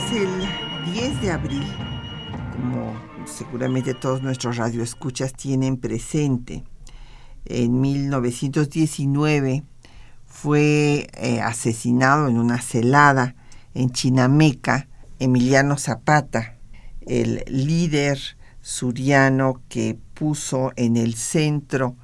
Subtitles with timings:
[0.00, 1.66] Pues el 10 de abril,
[2.52, 2.96] como
[3.26, 6.64] seguramente todos nuestros radioescuchas tienen presente,
[7.44, 9.62] en 1919
[10.26, 13.34] fue eh, asesinado en una celada
[13.74, 16.56] en Chinameca Emiliano Zapata,
[17.02, 18.18] el líder
[18.62, 21.94] suriano que puso en el centro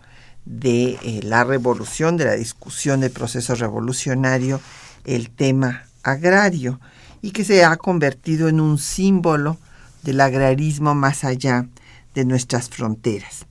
[0.44, 4.60] de eh, la revolución, de la discusión del proceso revolucionario,
[5.04, 6.78] el tema agrario
[7.22, 9.58] y que se ha convertido en un símbolo
[10.02, 11.68] del agrarismo más allá
[12.14, 13.46] de nuestras fronteras.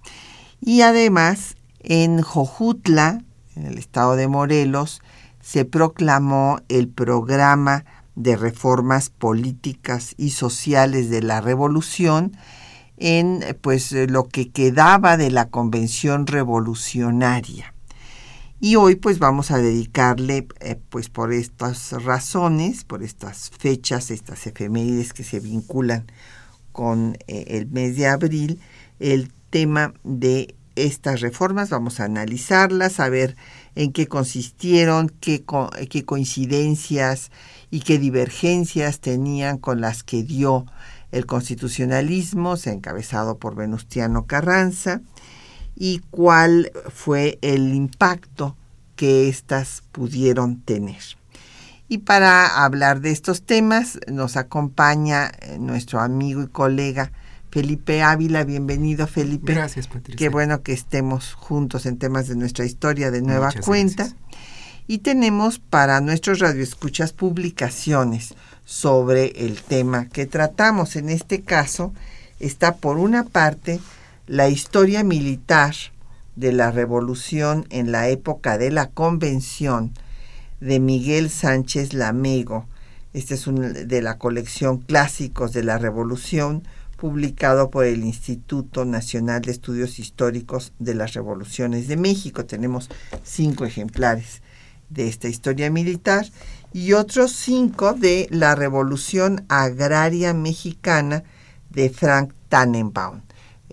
[0.61, 3.21] Y además, en Jojutla,
[3.55, 5.01] en el estado de Morelos,
[5.41, 7.85] se proclamó el programa
[8.15, 12.35] de reformas políticas y sociales de la revolución
[12.97, 17.74] en pues lo que quedaba de la convención revolucionaria.
[18.59, 24.47] Y hoy pues vamos a dedicarle eh, pues por estas razones, por estas fechas, estas
[24.47, 26.05] efemérides que se vinculan
[26.71, 28.61] con eh, el mes de abril,
[28.99, 33.35] el tema de estas reformas, vamos a analizarlas, a ver
[33.75, 35.45] en qué consistieron, qué,
[35.89, 37.31] qué coincidencias
[37.71, 40.65] y qué divergencias tenían con las que dio
[41.11, 45.01] el constitucionalismo, se encabezado por Venustiano Carranza,
[45.75, 48.55] y cuál fue el impacto
[48.95, 51.01] que éstas pudieron tener.
[51.87, 57.11] Y para hablar de estos temas nos acompaña eh, nuestro amigo y colega
[57.51, 58.43] Felipe Ávila.
[58.43, 59.53] Bienvenido, Felipe.
[59.53, 60.17] Gracias, Patricia.
[60.17, 64.09] Qué bueno que estemos juntos en temas de nuestra historia de nueva cuenta.
[64.87, 68.35] Y tenemos para nuestros radioescuchas publicaciones
[68.65, 70.95] sobre el tema que tratamos.
[70.95, 71.93] En este caso
[72.39, 73.79] está por una parte
[74.27, 75.75] la historia militar
[76.35, 79.93] de la revolución en la época de la convención
[80.59, 82.65] de Miguel Sánchez Lamego.
[83.13, 86.63] Este es de la colección Clásicos de la Revolución,
[86.97, 92.45] publicado por el Instituto Nacional de Estudios Históricos de las Revoluciones de México.
[92.45, 92.89] Tenemos
[93.23, 94.41] cinco ejemplares
[94.89, 96.25] de esta historia militar
[96.73, 101.23] y otros cinco de la Revolución Agraria Mexicana
[101.69, 103.24] de Frank Tannenbaum.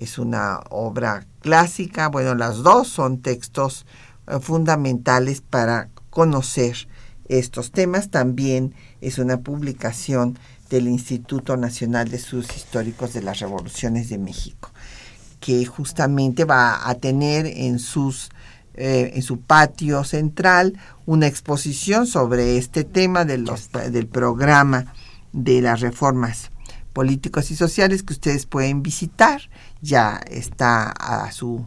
[0.02, 3.86] Es una obra clásica, bueno, las dos son textos
[4.26, 6.88] eh, fundamentales para conocer
[7.28, 8.10] estos temas.
[8.10, 10.36] También es una publicación
[10.70, 14.72] del Instituto Nacional de Estudios Históricos de las Revoluciones de México,
[15.38, 18.30] que justamente va a tener en sus
[18.74, 24.94] eh, en su patio central una exposición sobre este tema de los, del programa
[25.32, 26.50] de las reformas
[26.92, 29.42] políticos y sociales que ustedes pueden visitar.
[29.82, 31.66] Ya está a su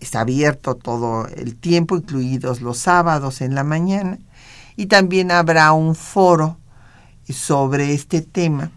[0.00, 4.18] está abierto todo el tiempo, incluidos los sábados en la mañana.
[4.76, 6.58] Y también habrá un foro
[7.28, 8.70] sobre este tema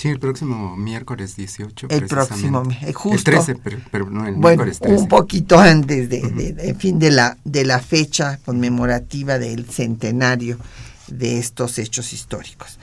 [0.00, 1.88] Sí, el próximo miércoles 18.
[1.90, 2.62] El próximo,
[2.94, 3.30] justo.
[3.30, 3.56] El 13,
[3.90, 4.96] pero, no el bueno, miércoles 13.
[4.96, 10.56] Un poquito antes de, fin de la, de la fecha conmemorativa del centenario
[11.08, 12.78] de estos hechos históricos.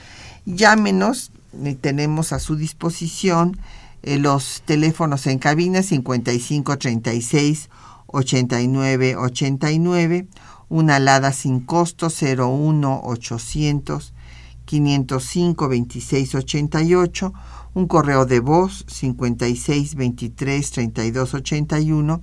[0.45, 1.31] Llámenos,
[1.63, 3.57] eh, tenemos a su disposición
[4.03, 7.69] eh, los teléfonos en cabina 5536
[8.07, 10.27] 8989,
[10.69, 14.13] una alada sin costo 01 800
[14.65, 17.33] 505 26 88,
[17.73, 22.21] un correo de voz 56 23 32 81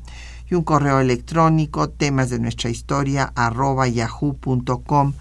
[0.50, 5.14] y un correo electrónico temas de nuestra historia arroba yahoo.com.mx.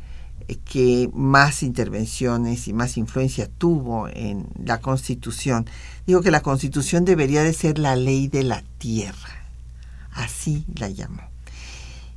[0.66, 5.66] que más intervenciones y más influencia tuvo en la Constitución.
[6.08, 9.46] Digo que la Constitución debería de ser la ley de la tierra,
[10.12, 11.29] así la llamó.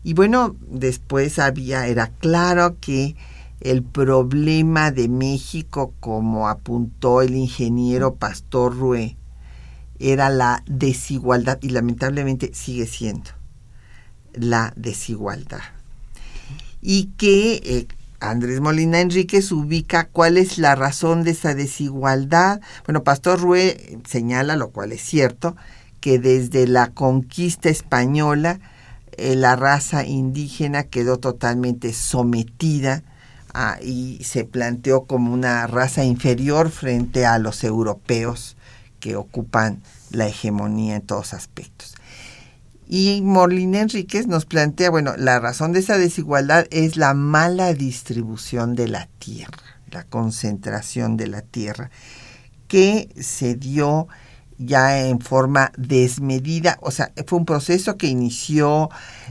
[0.04, 3.16] Y bueno, después había, era claro que
[3.60, 9.16] el problema de México, como apuntó el ingeniero Pastor Rue,
[10.00, 13.30] era la desigualdad y lamentablemente sigue siendo
[14.32, 15.60] la desigualdad.
[16.80, 17.86] Y que eh,
[18.18, 22.60] Andrés Molina Enríquez ubica cuál es la razón de esa desigualdad.
[22.84, 25.56] Bueno, Pastor Rue señala, lo cual es cierto,
[26.00, 28.58] que desde la conquista española
[29.16, 33.02] eh, la raza indígena quedó totalmente sometida
[33.82, 38.56] y se planteó como una raza inferior frente a los europeos
[38.98, 41.94] que ocupan la hegemonía en todos aspectos.
[42.88, 48.74] Y Molina Enríquez nos plantea, bueno, la razón de esa desigualdad es la mala distribución
[48.74, 51.90] de la tierra, la concentración de la tierra,
[52.68, 54.08] que se dio
[54.58, 58.90] ya en forma desmedida, o sea, fue un proceso que inició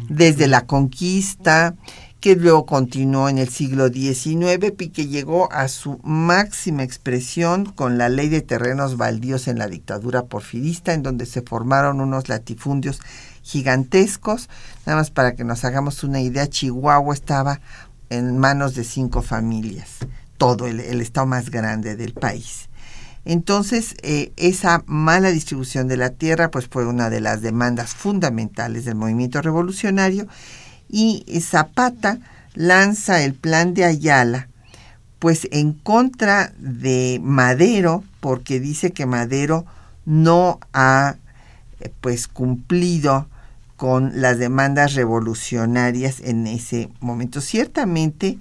[0.10, 1.76] desde la conquista,
[2.22, 7.98] que luego continuó en el siglo XIX y que llegó a su máxima expresión con
[7.98, 13.00] la ley de terrenos baldíos en la dictadura porfirista, en donde se formaron unos latifundios
[13.42, 14.50] gigantescos.
[14.86, 17.60] Nada más para que nos hagamos una idea, Chihuahua estaba
[18.12, 19.98] en manos de cinco familias,
[20.38, 22.70] todo el, estado más grande del país.
[23.24, 28.86] Entonces, eh, esa mala distribución de la tierra pues fue una de las demandas fundamentales
[28.86, 30.28] del movimiento revolucionario
[30.90, 32.20] y Zapata
[32.54, 34.50] lanza el plan de Ayala,
[35.20, 39.66] pues en contra de Madero, porque dice que Madero
[40.06, 41.16] no ha
[41.80, 43.28] eh, pues cumplido
[43.78, 47.40] con las demandas revolucionarias en ese momento.
[47.40, 48.38] Ciertamente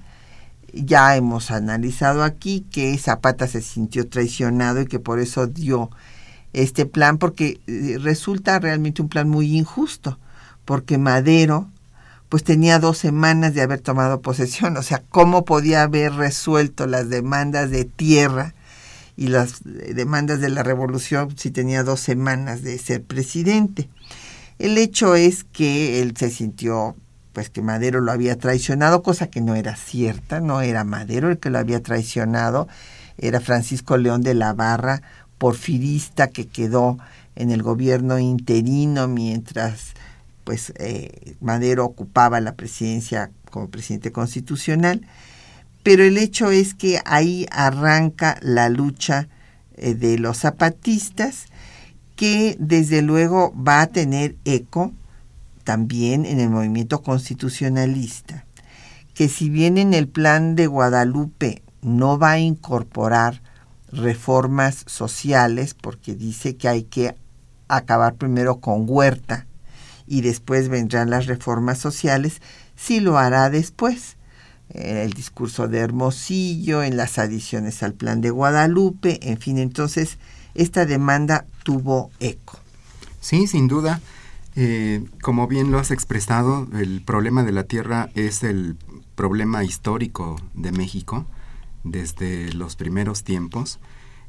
[0.75, 5.91] ya hemos analizado aquí que Zapata se sintió traicionado y que por eso dio
[6.53, 10.19] este plan, porque eh, resulta realmente un plan muy injusto,
[10.65, 11.69] porque Madero
[12.29, 14.77] pues tenía dos semanas de haber tomado posesión.
[14.77, 18.55] O sea, ¿cómo podía haber resuelto las demandas de tierra
[19.17, 23.91] y las demandas de la revolución si tenía dos semanas de ser presidente?
[24.61, 26.95] El hecho es que él se sintió
[27.33, 31.39] pues que Madero lo había traicionado, cosa que no era cierta, no era Madero el
[31.39, 32.69] que lo había traicionado,
[33.19, 35.03] era Francisco León de la Barra,
[35.39, 36.99] porfirista que quedó
[37.37, 39.95] en el gobierno interino mientras
[40.45, 45.07] pues eh, Madero ocupaba la presidencia como presidente constitucional,
[45.83, 49.29] pero el hecho es que ahí arranca la lucha
[49.77, 51.47] eh, de los zapatistas,
[52.17, 54.93] que desde luego va a tener eco
[55.65, 58.45] también en el movimiento constitucionalista,
[59.15, 63.43] que si bien en el plan de Guadalupe no va a incorporar
[63.93, 67.15] reformas sociales, porque dice que hay que
[67.69, 69.47] acabar primero con Huerta,
[70.07, 72.41] y después vendrán las reformas sociales,
[72.75, 74.17] sí lo hará después.
[74.71, 80.19] el discurso de Hermosillo, en las adiciones al plan de Guadalupe, en fin, entonces
[80.55, 82.59] esta demanda tuvo eco.
[83.21, 84.01] Sí, sin duda.
[84.57, 88.77] Eh, como bien lo has expresado, el problema de la tierra es el
[89.15, 91.27] problema histórico de México
[91.85, 93.79] desde los primeros tiempos.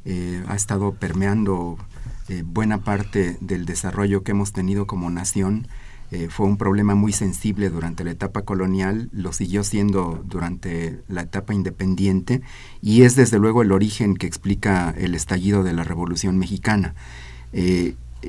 [0.04, 1.78] Eh, ha estado permeando
[2.28, 5.68] eh, buena parte del desarrollo que hemos tenido como nación.
[6.12, 11.22] Eh, fue un problema muy sensible durante la etapa colonial, lo siguió siendo durante la
[11.22, 12.42] etapa independiente
[12.82, 16.96] y es desde luego el origen que explica el estallido de la Revolución Mexicana.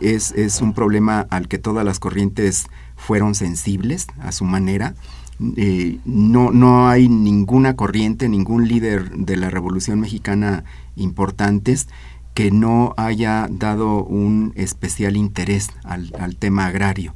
[0.01, 4.95] Es, es un problema al que todas las corrientes fueron sensibles a su manera.
[5.39, 10.65] no, no hay ninguna corriente, ningún líder de la Revolución Mexicana
[10.97, 11.89] importantes
[12.35, 17.15] que no haya dado un especial interés al, tema agrario.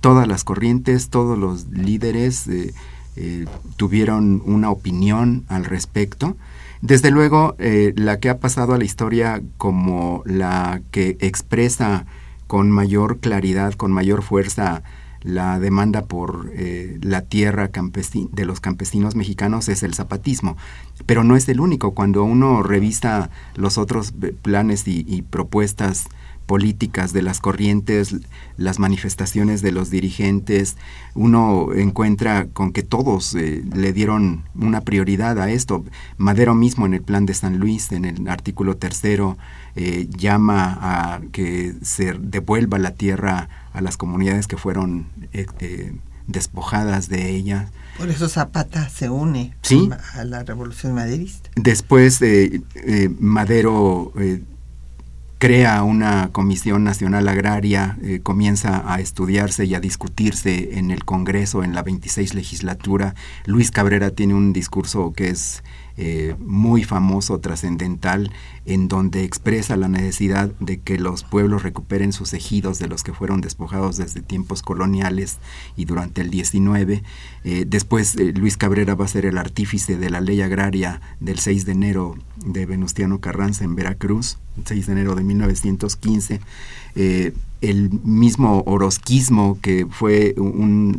[0.00, 2.72] Todas las corrientes, todos los líderes eh,
[3.16, 3.46] eh,
[3.76, 6.36] tuvieron una opinión al respecto.
[6.80, 12.06] Desde luego, eh, la que ha pasado a la historia como la que expresa
[12.46, 14.82] con mayor claridad, con mayor fuerza
[15.26, 20.56] la demanda por eh, la tierra de los campesinos mexicanos es el zapatismo,
[21.04, 21.94] pero no es el único.
[21.94, 26.06] Cuando uno revisa los otros planes y, propuestas
[26.46, 28.16] políticas de las corrientes,
[28.56, 30.76] las manifestaciones de los dirigentes,
[31.14, 35.84] uno encuentra con que todos eh, le dieron una prioridad a esto.
[36.16, 39.36] Madero mismo en el plan de San Luis, en el artículo tercero,
[39.74, 45.92] eh, llama a que se devuelva la tierra a las comunidades que fueron eh,
[46.28, 47.70] despojadas de ella.
[47.98, 49.54] Por eso Zapata se une
[50.14, 51.50] a la revolución maderista.
[51.56, 52.20] Después
[53.18, 54.12] Madero
[55.38, 61.62] crea una comisión nacional agraria, eh, comienza a estudiarse y a discutirse en el Congreso
[61.62, 63.14] en la 26 legislatura.
[63.44, 65.62] Luis Cabrera tiene un discurso que es
[65.98, 68.30] eh, muy famoso, trascendental,
[68.66, 73.14] en donde expresa la necesidad de que los pueblos recuperen sus ejidos de los que
[73.14, 75.38] fueron despojados desde tiempos coloniales
[75.74, 77.02] y durante el 19.
[77.44, 81.38] Eh, después eh, Luis Cabrera va a ser el artífice de la ley agraria del
[81.38, 86.40] 6 de enero de Venustiano Carranza en Veracruz, 6 de enero de 1915
[87.62, 90.34] el mismo orosquismo, que fue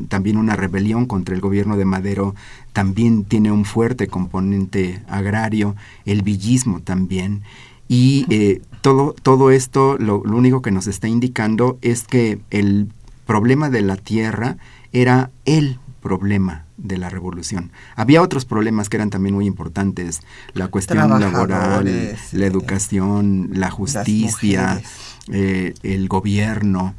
[0.09, 2.35] también una rebelión contra el gobierno de Madero,
[2.77, 7.41] también tiene un fuerte componente agrario, el villismo también.
[7.87, 12.91] Y eh, todo, todo esto lo, lo único que nos está indicando es que el
[13.25, 14.57] problema de la tierra
[14.93, 17.71] era el problema de la revolución.
[17.95, 20.21] Había otros problemas que eran también muy importantes,
[20.53, 21.85] la cuestión laboral,
[22.31, 24.83] la eh, educación, la justicia,
[25.31, 26.93] eh, el gobierno,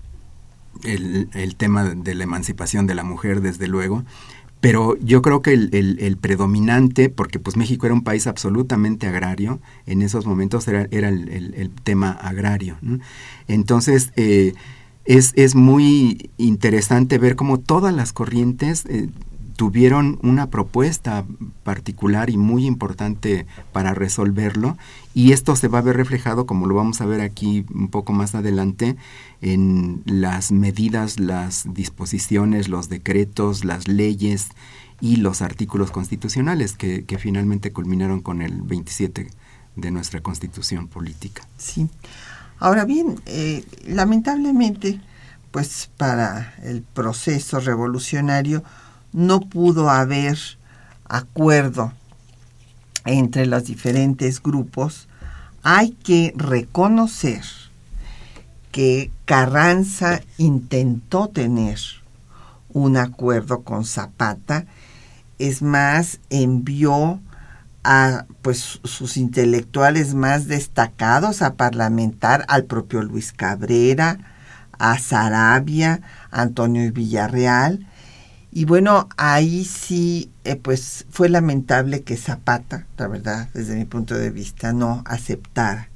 [0.82, 4.02] el, el, tema de la emancipación de la mujer, desde luego.
[4.60, 10.02] Pero yo creo que el, predominante, porque pues México era un país absolutamente agrario, en
[10.02, 12.76] esos momentos era, era el, tema agrario.
[13.46, 14.54] Entonces, eh,
[15.04, 19.08] es, es, muy interesante ver cómo todas las corrientes eh,
[19.58, 21.24] tuvieron una propuesta
[21.64, 24.76] particular y muy importante para resolverlo
[25.14, 28.12] y esto se va a ver reflejado, como lo vamos a ver aquí un poco
[28.12, 28.94] más adelante,
[29.40, 34.48] en las medidas, las disposiciones, los decretos, las leyes
[35.00, 39.28] y los artículos constitucionales que, finalmente culminaron con el 27
[39.76, 41.42] de nuestra constitución política.
[41.56, 41.88] Sí.
[42.58, 45.00] Ahora bien, eh, lamentablemente,
[45.52, 48.64] pues para el proceso revolucionario,
[49.12, 50.38] no pudo haber
[51.04, 51.92] acuerdo
[53.04, 55.08] entre los diferentes grupos,
[55.62, 57.42] hay que reconocer
[58.70, 61.78] que Carranza intentó tener
[62.70, 64.66] un acuerdo con Zapata,
[65.38, 67.20] es más, envió
[67.84, 74.18] a pues sus intelectuales más destacados a parlamentar al propio Luis Cabrera,
[74.78, 77.86] a Sarabia, Antonio Villarreal,
[78.50, 84.14] y bueno, ahí sí, eh, pues fue lamentable que Zapata, la verdad, desde mi punto
[84.14, 85.88] de vista, no aceptara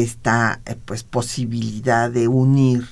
[0.00, 2.86] esta eh, pues posibilidad de unir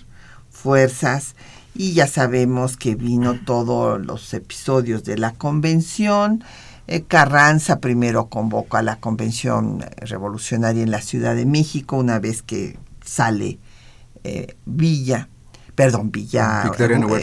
[0.50, 1.34] fuerzas
[1.74, 6.44] y ya sabemos que vino todos los episodios de la convención.
[6.86, 12.42] Eh, Carranza primero convocó a la convención revolucionaria en la Ciudad de México una vez
[12.42, 13.58] que sale
[14.66, 15.28] Villa
[15.74, 16.70] perdón, Villa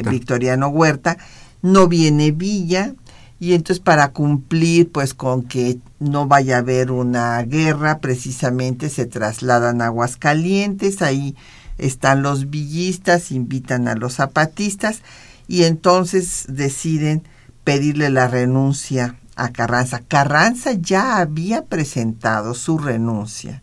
[0.09, 1.17] Victoriano Huerta.
[1.61, 2.95] no viene Villa
[3.39, 9.05] y entonces para cumplir pues con que no vaya a haber una guerra, precisamente se
[9.05, 11.35] trasladan a Aguascalientes, ahí
[11.77, 15.01] están los villistas, invitan a los zapatistas
[15.47, 17.23] y entonces deciden
[17.63, 20.01] pedirle la renuncia a Carranza.
[20.07, 23.61] Carranza ya había presentado su renuncia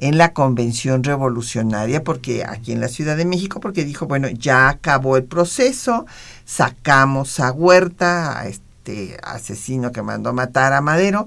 [0.00, 4.68] en la convención revolucionaria, porque aquí en la Ciudad de México, porque dijo, bueno, ya
[4.68, 6.06] acabó el proceso,
[6.44, 8.67] sacamos a Huerta, a este
[9.22, 11.26] asesino que mandó a matar a Madero,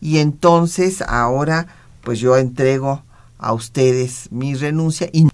[0.00, 1.66] y entonces ahora
[2.02, 3.02] pues yo entrego
[3.38, 5.28] a ustedes mi renuncia y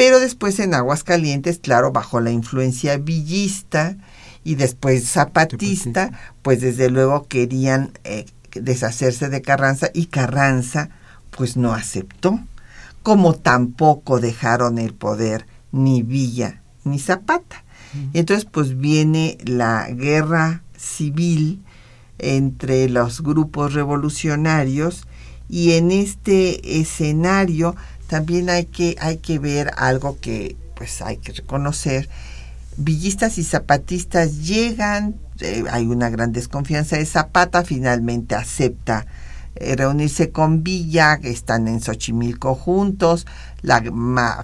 [0.00, 3.98] pero después en Aguascalientes, claro, bajo la influencia villista
[4.42, 10.88] y después zapatista, pues desde luego querían eh, deshacerse de Carranza y Carranza
[11.30, 12.40] pues no aceptó,
[13.02, 17.62] como tampoco dejaron el poder ni Villa ni Zapata.
[18.12, 21.62] Entonces, pues viene la guerra civil
[22.18, 25.06] entre los grupos revolucionarios
[25.48, 27.74] y en este escenario
[28.06, 32.08] también hay que, hay que ver algo que pues hay que reconocer.
[32.76, 39.06] Villistas y zapatistas llegan, eh, hay una gran desconfianza de Zapata, finalmente acepta
[39.56, 43.26] eh, reunirse con Villa, que están en Xochimilco juntos,
[43.62, 43.82] la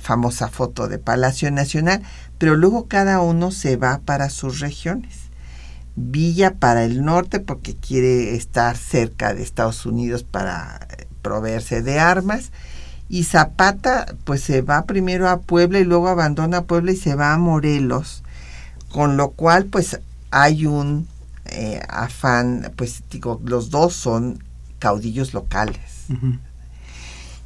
[0.01, 2.03] famosa foto de Palacio Nacional,
[2.39, 5.27] pero luego cada uno se va para sus regiones.
[5.95, 11.99] Villa para el norte porque quiere estar cerca de Estados Unidos para eh, proveerse de
[11.99, 12.51] armas
[13.09, 17.33] y Zapata pues se va primero a Puebla y luego abandona Puebla y se va
[17.33, 18.23] a Morelos,
[18.91, 20.01] con lo cual pues
[20.31, 21.07] hay un
[21.47, 24.43] eh, afán, pues digo, los dos son
[24.79, 26.07] caudillos locales.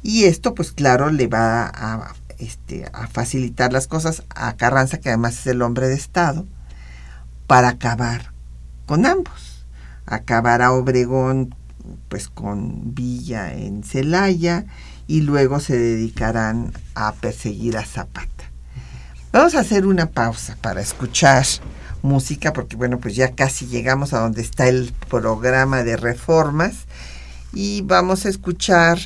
[0.03, 5.09] Y esto pues claro le va a, este, a facilitar las cosas a Carranza, que
[5.09, 6.45] además es el hombre de Estado,
[7.47, 8.33] para acabar
[8.85, 9.65] con ambos.
[10.05, 11.55] Acabar a Obregón
[12.09, 14.65] pues con Villa en Celaya
[15.07, 18.29] y luego se dedicarán a perseguir a Zapata.
[19.31, 21.45] Vamos a hacer una pausa para escuchar
[22.01, 26.85] música porque bueno, pues ya casi llegamos a donde está el programa de reformas
[27.53, 28.99] y vamos a escuchar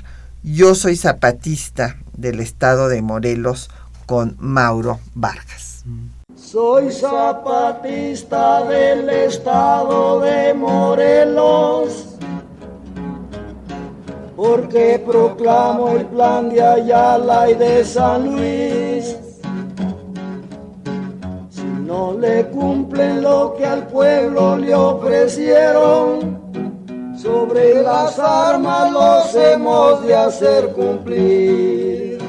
[0.47, 3.71] Yo soy zapatista del estado de Morelos
[4.05, 5.83] con Mauro Vargas.
[6.35, 12.09] Soy zapatista del estado de Morelos
[14.35, 19.17] porque proclamo el plan de Ayala y de San Luis.
[21.49, 26.44] Si no le cumplen lo que al pueblo le ofrecieron,
[27.25, 32.19] sobre las armas los hemos de hacer cumplir.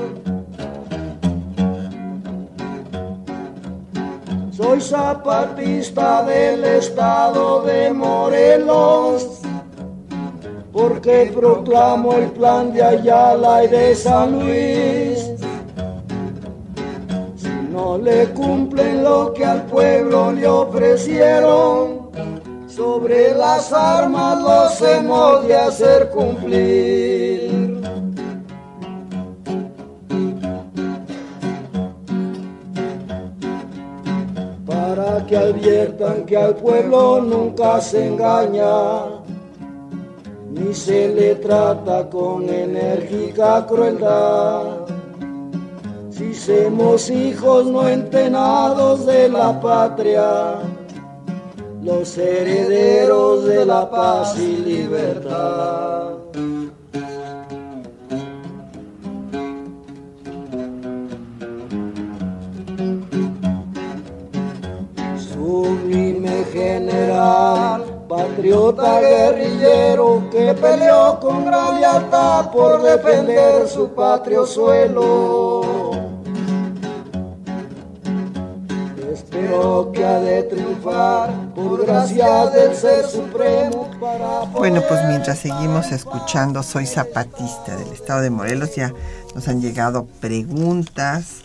[4.53, 9.43] Soy zapatista del estado de Morelos
[10.73, 15.31] porque proclamo el plan de Ayala y de San Luis.
[17.37, 21.96] Si no le cumplen lo que al pueblo le ofrecieron,
[22.77, 27.81] sobre las armas los hemos de hacer cumplir.
[34.67, 39.23] Para que adviertan que al pueblo nunca se engaña
[40.51, 44.85] ni se le trata con enérgica crueldad.
[46.11, 50.59] Si somos hijos no entenados de la patria,
[51.87, 56.15] los herederos de la paz y libertad.
[65.33, 75.66] Sublime general patriota guerrillero que peleó con gran lealtad por defender su patrio suelo.
[79.93, 83.89] Que ha de triunfar por gracia del Ser Supremo.
[84.01, 88.93] Para bueno, pues mientras seguimos escuchando, soy zapatista del estado de Morelos, ya
[89.37, 91.43] nos han llegado preguntas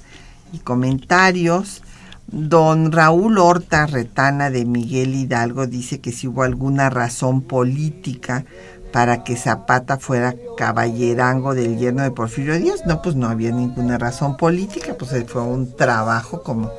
[0.52, 1.84] y comentarios.
[2.26, 8.46] Don Raúl Horta Retana de Miguel Hidalgo dice que si hubo alguna razón política
[8.92, 12.82] para que Zapata fuera caballerango del yerno de Porfirio Díaz.
[12.88, 16.72] No, pues no había ninguna razón política, pues fue un trabajo como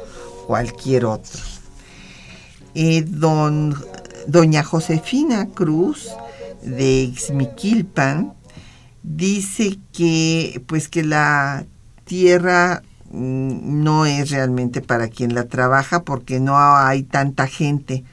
[0.53, 1.41] cualquier otro.
[2.75, 3.75] Eh, don,
[4.27, 6.11] doña Josefina Cruz
[6.63, 8.33] de Ixmiquilpan
[9.03, 11.65] dice que pues que la
[12.05, 18.05] tierra Mm, no es realmente para quien la trabaja porque no hay tanta gente.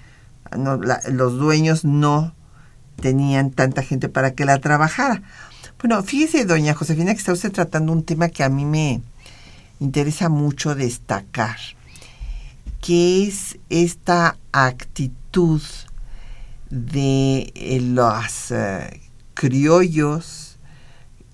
[1.09, 2.33] los dueños no
[3.01, 5.21] tenían tanta gente para que la trabajara.
[5.81, 9.01] Bueno, fíjese, doña Josefina, que está usted tratando un tema que a mí me
[9.79, 11.57] interesa mucho destacar,
[12.81, 15.61] que es esta actitud
[16.69, 19.01] de eh, los eh,
[19.33, 20.57] criollos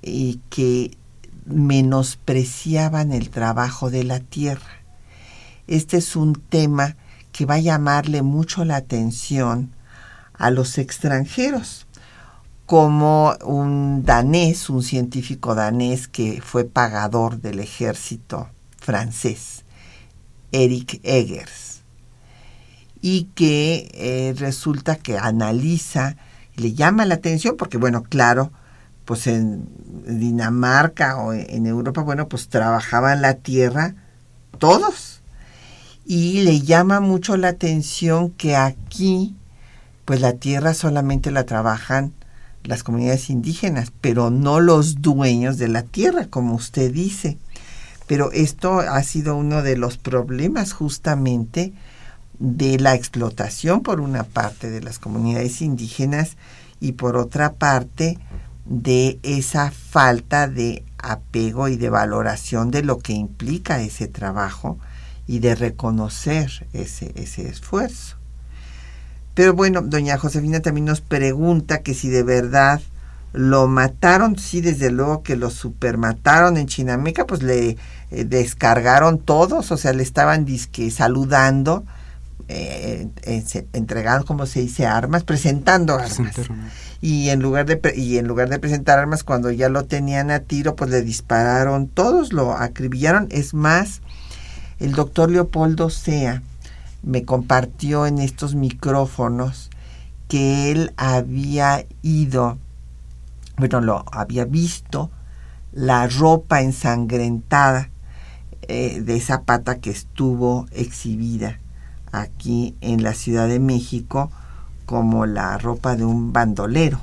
[0.02, 0.98] y que
[1.46, 4.82] menospreciaban el trabajo de la tierra.
[5.68, 6.96] Este es un tema
[7.32, 9.72] que va a llamarle mucho la atención
[10.34, 11.86] a los extranjeros,
[12.66, 19.65] como un danés, un científico danés que fue pagador del ejército francés,
[20.64, 21.82] Eric Eggers,
[23.02, 26.16] y que eh, resulta que analiza,
[26.56, 28.52] le llama la atención, porque bueno, claro,
[29.04, 29.68] pues en
[30.08, 33.96] Dinamarca o en Europa, bueno, pues trabajaban la tierra
[34.58, 35.22] todos.
[36.06, 39.36] Y le llama mucho la atención que aquí,
[40.06, 42.14] pues la tierra solamente la trabajan
[42.64, 47.38] las comunidades indígenas, pero no los dueños de la tierra, como usted dice.
[48.08, 51.74] Pero esto ha sido uno de los problemas justamente
[52.40, 56.38] de la explotación por una parte de las comunidades indígenas
[56.80, 58.20] y por otra parte
[58.66, 64.78] de esa falta de apego y de valoración de lo que implica ese trabajo
[65.28, 68.18] y de reconocer ese, ese esfuerzo.
[69.34, 72.82] Pero bueno, doña Josefina también nos pregunta que si de verdad
[73.34, 77.78] lo mataron, sí, desde luego que lo supermataron en Chinameca, pues le
[78.12, 81.84] eh, descargaron todos, o sea, le estaban disque saludando,
[82.48, 83.08] eh,
[83.74, 86.36] entregando, como se dice, armas, presentando armas.
[87.02, 90.40] Y en, lugar de, y en lugar de presentar armas, cuando ya lo tenían a
[90.40, 93.28] tiro, pues le dispararon, todos lo acribillaron.
[93.32, 94.02] Es más,
[94.80, 96.42] el doctor Leopoldo Sea
[97.04, 99.70] me compartió en estos micrófonos
[100.28, 102.58] que él había ido
[103.58, 105.10] bueno, lo había visto,
[105.72, 107.90] la ropa ensangrentada
[108.70, 111.60] eh, de esa pata que estuvo exhibida
[112.12, 114.32] aquí en la Ciudad de México
[114.86, 117.02] como la ropa de un bandolero.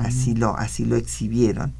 [0.00, 1.72] así, lo, así lo exhibieron.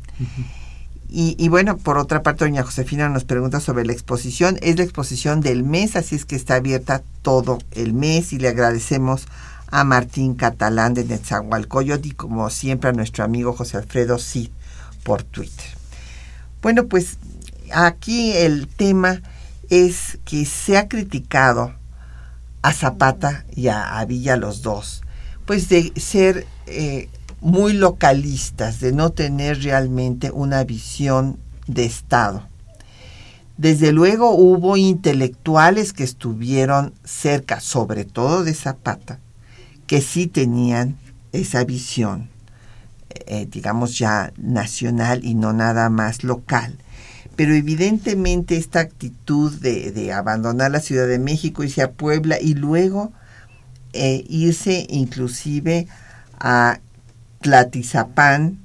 [1.09, 4.59] y, y, bueno, por otra parte, doña Josefina nos pregunta sobre la exposición.
[4.63, 8.49] Es la exposición del mes, así es que está abierta todo el mes y le
[8.49, 9.27] agradecemos
[9.71, 14.49] a Martín Catalán de Netzahualcoyot y como siempre a nuestro amigo José Alfredo Cid
[15.05, 15.67] por Twitter.
[16.63, 17.19] Bueno, pues
[17.73, 19.23] aquí el tema
[19.69, 21.75] es que se ha criticado
[22.63, 25.03] a Zapata y a, Villa los dos,
[25.47, 27.09] pues de ser eh,
[27.41, 32.47] muy localistas, de no tener realmente una visión de Estado.
[33.57, 39.19] Desde luego hubo intelectuales que estuvieron cerca, sobre todo de Zapata,
[39.87, 40.99] que sí tenían
[41.33, 42.29] esa visión,
[43.27, 46.79] eh, digamos ya nacional y no nada más local.
[47.37, 53.13] Pero evidentemente esta actitud de, abandonar la Ciudad de México, irse a Puebla y luego
[53.93, 55.87] eh, irse inclusive
[56.39, 56.81] a
[57.41, 58.59] Tlatizapán,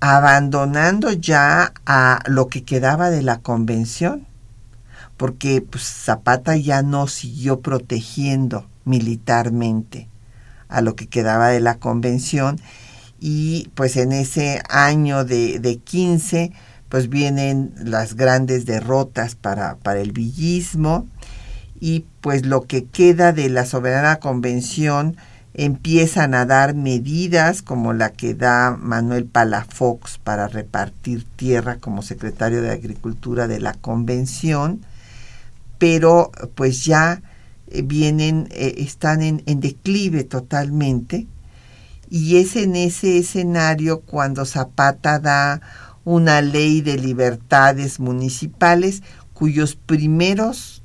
[0.00, 4.26] abandonando ya a lo que quedaba de la convención,
[5.16, 10.08] porque pues, Zapata ya no siguió protegiendo militarmente
[10.68, 12.60] a lo que quedaba de la convención
[13.20, 16.52] y pues en ese año de, de 15
[16.88, 21.06] pues vienen las grandes derrotas para, para el villismo
[21.80, 25.16] y pues lo que queda de la soberana convención
[25.54, 32.62] empiezan a dar medidas como la que da Manuel Palafox para repartir tierra como secretario
[32.62, 34.82] de Agricultura de la convención,
[35.78, 37.22] pero pues ya
[37.68, 41.26] eh, vienen, eh, están en, en declive totalmente.
[42.10, 45.60] Y es en ese escenario cuando Zapata da
[46.08, 49.02] una ley de libertades municipales
[49.34, 50.80] cuyos primeros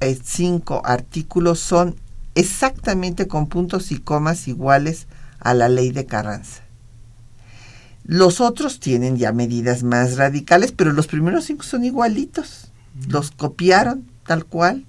[0.00, 1.96] eh, cinco artículos son
[2.34, 5.06] exactamente con puntos y comas iguales
[5.40, 6.60] a la ley de Carranza.
[8.04, 12.70] Los otros tienen ya medidas más radicales, pero los primeros cinco son igualitos.
[13.08, 14.84] Los copiaron tal cual.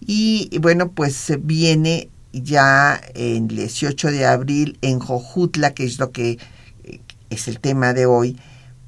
[0.00, 6.12] Y bueno, pues se viene ya el 18 de abril en Jojutla, que es lo
[6.12, 6.38] que
[6.84, 8.38] eh, es el tema de hoy,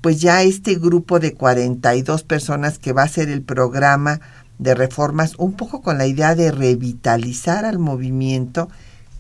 [0.06, 4.20] pues ya este grupo de 42 personas que va a ser el programa
[4.56, 8.68] de reformas, un poco con la idea de revitalizar al movimiento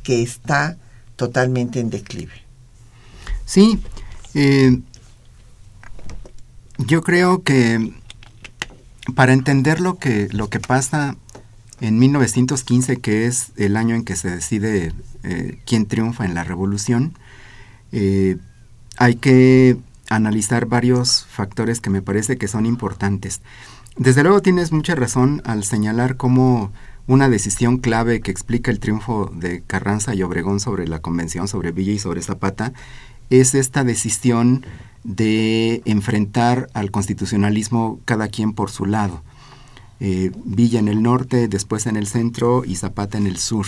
[0.04, 0.76] que está
[1.16, 2.34] totalmente en declive.
[3.46, 3.80] Sí,
[4.34, 4.78] eh,
[6.78, 7.92] yo creo que
[9.16, 11.16] para entender lo que, lo que pasa
[11.80, 14.92] en 1915, que es el año en que se decide
[15.24, 17.18] eh, quién triunfa en la revolución,
[17.90, 18.36] eh,
[18.98, 19.78] hay que
[20.10, 23.40] analizar varios factores que me parece que son importantes.
[23.96, 26.72] Desde luego tienes mucha razón al señalar cómo
[27.06, 31.72] una decisión clave que explica el triunfo de Carranza y Obregón sobre la convención, sobre
[31.72, 32.72] Villa y sobre Zapata,
[33.30, 34.66] es esta decisión
[35.04, 39.22] de enfrentar al constitucionalismo cada quien por su lado.
[40.00, 43.66] Eh, Villa en el norte, después en el centro y Zapata en el sur.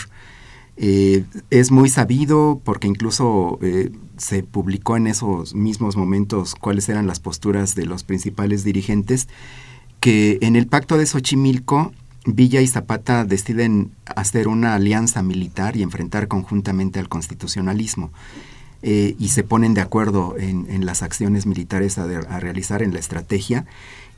[0.81, 7.07] Eh, es muy sabido porque incluso eh, se publicó en esos mismos momentos cuáles eran
[7.07, 9.29] las posturas de los principales dirigentes,
[10.01, 11.93] que en el pacto de Xochimilco
[12.25, 18.11] Villa y Zapata deciden hacer una alianza militar y enfrentar conjuntamente al constitucionalismo.
[18.83, 23.67] y se ponen de acuerdo en, las acciones militares a, a, realizar en la estrategia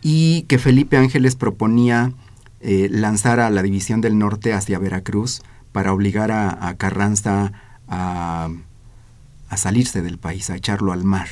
[0.03, 2.13] y que Felipe Ángeles proponía
[2.61, 5.43] eh, lanzar a la División del Norte hacia Veracruz
[5.73, 7.53] para obligar a, Carranza
[7.89, 8.49] a,
[9.57, 11.29] salirse del país, a echarlo al mar,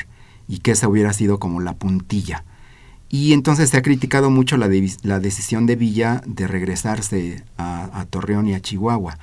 [0.49, 2.45] y que esa hubiera sido como la puntilla.
[3.11, 4.69] Y entonces se ha criticado mucho la,
[5.03, 9.19] la decisión de Villa de regresarse a, Torreón y a Chihuahua.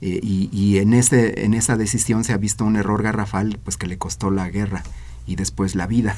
[0.00, 3.88] Eh, y, en, ese, en esa decisión se ha visto un error garrafal pues que
[3.88, 4.84] le costó la guerra
[5.26, 6.16] y después la vida.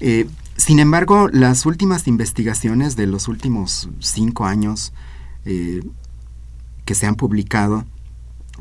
[0.00, 4.92] Eh, sin embargo, las últimas investigaciones de los últimos cinco años
[5.44, 5.82] eh,
[6.90, 7.84] que se han publicado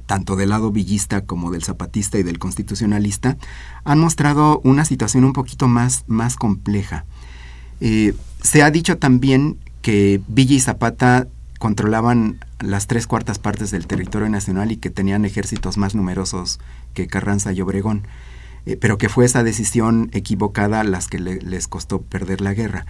[0.05, 3.37] tanto del lado villista como del zapatista y del constitucionalista,
[3.83, 7.05] han mostrado una situación un poquito más, más compleja.
[7.81, 8.13] Eh,
[8.43, 14.29] se ha dicho también que Villa y Zapata controlaban las tres cuartas partes del territorio
[14.29, 16.59] nacional y que tenían ejércitos más numerosos
[16.93, 18.03] que Carranza y Obregón,
[18.65, 22.85] eh, pero que fue esa decisión equivocada las que les costó perder la guerra.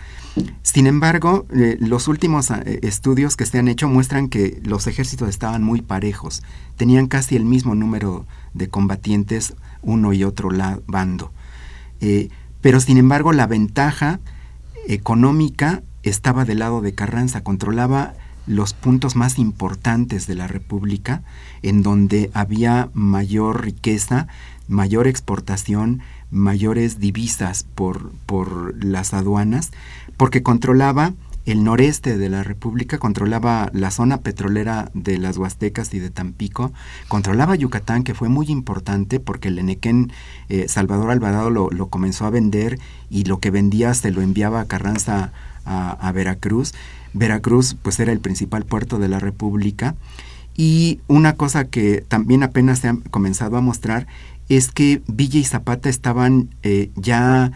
[0.61, 5.29] Sin embargo, eh, los últimos eh, estudios que se han hecho muestran que los ejércitos
[5.29, 6.43] estaban muy parejos,
[6.77, 10.49] tenían casi el mismo número de combatientes uno y otro
[10.87, 11.31] bando.
[12.61, 14.19] pero sin embargo, la ventaja
[14.87, 18.13] económica estaba del lado de Carranza, controlaba
[18.49, 21.21] los puntos más importantes de la República,
[21.61, 24.27] en donde había mayor riqueza,
[24.69, 25.99] mayor exportación,
[26.31, 29.71] mayores divisas por, por las aduanas,
[30.15, 31.13] porque controlaba
[31.45, 36.71] el noreste de la República, controlaba la zona petrolera de las Huastecas y de Tampico,
[37.07, 40.11] controlaba Yucatán, que fue muy importante porque el Enequén
[40.49, 42.79] eh, Salvador Alvarado lo, lo, comenzó a vender
[43.09, 45.31] y lo que vendía se lo enviaba a Carranza
[45.65, 46.73] a, Veracruz.
[47.13, 49.95] Veracruz pues era el principal puerto de la República
[50.55, 54.07] y una cosa que también apenas se ha comenzado a mostrar
[54.49, 57.51] es que Villa y Zapata estaban eh, ya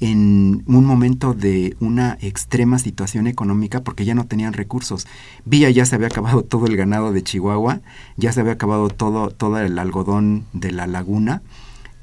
[0.00, 5.06] en un momento de una extrema situación económica porque ya no tenían recursos.
[5.44, 7.80] Villa ya se había acabado todo el ganado de Chihuahua,
[8.16, 11.42] ya se había acabado todo, todo el algodón de la laguna.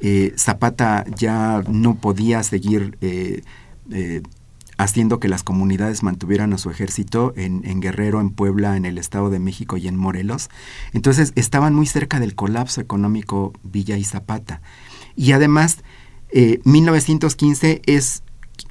[0.02, 3.42] Eh, Zapata ya no podía seguir eh,
[4.78, 9.30] haciendo que las comunidades mantuvieran a su ejército en, Guerrero, en Puebla, en el Estado
[9.30, 10.50] de México y en Morelos.
[10.94, 14.62] Entonces estaban muy cerca del colapso económico Villa y Zapata.
[15.16, 15.78] Y además,
[16.34, 18.24] 1915 eh, es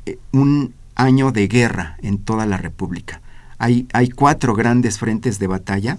[0.04, 3.22] eh, un año de guerra en toda la República.
[3.58, 5.98] Hay, hay cuatro grandes frentes de batalla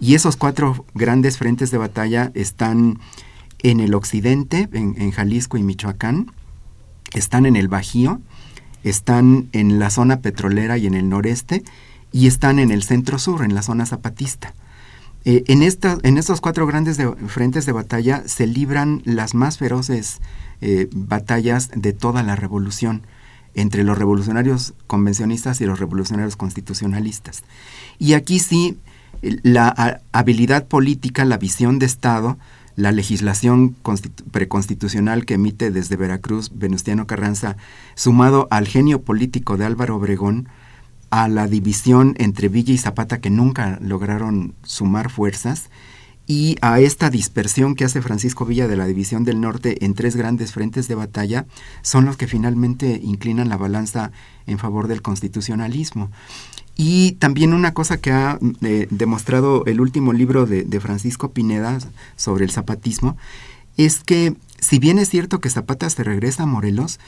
[0.00, 2.98] y esos cuatro grandes frentes de batalla están
[3.62, 6.32] en el occidente, en, en Jalisco y Michoacán,
[7.14, 8.20] están en el Bajío,
[8.88, 11.64] están en la zona petrolera y en el noreste
[12.12, 14.54] y están en el centro sur, en la zona zapatista.
[15.24, 20.20] Eh, en, en estos cuatro grandes frentes de batalla se libran las más feroces
[20.60, 23.02] eh, batallas de toda la revolución
[23.54, 27.42] entre los revolucionarios convencionistas y los revolucionarios constitucionalistas.
[27.98, 28.78] Y aquí sí,
[29.20, 32.38] la habilidad política, la visión de Estado,
[32.76, 33.74] la legislación
[34.30, 37.56] preconstitucional que emite desde Veracruz Venustiano Carranza,
[37.94, 40.48] sumado al genio político de Álvaro Obregón,
[41.10, 45.70] a la división entre Villa y Zapata que nunca lograron sumar fuerzas,
[46.26, 50.16] y a esta dispersión que hace Francisco Villa de la División del Norte en tres
[50.16, 51.46] grandes frentes de batalla,
[51.82, 54.10] son los que finalmente inclinan la balanza
[54.46, 56.10] en favor del constitucionalismo.
[56.76, 61.78] Y también una cosa que ha eh, demostrado el último libro de, Francisco Pineda
[62.16, 63.16] sobre el zapatismo
[63.78, 67.00] es que si bien es cierto que Zapata se regresa a Morelos,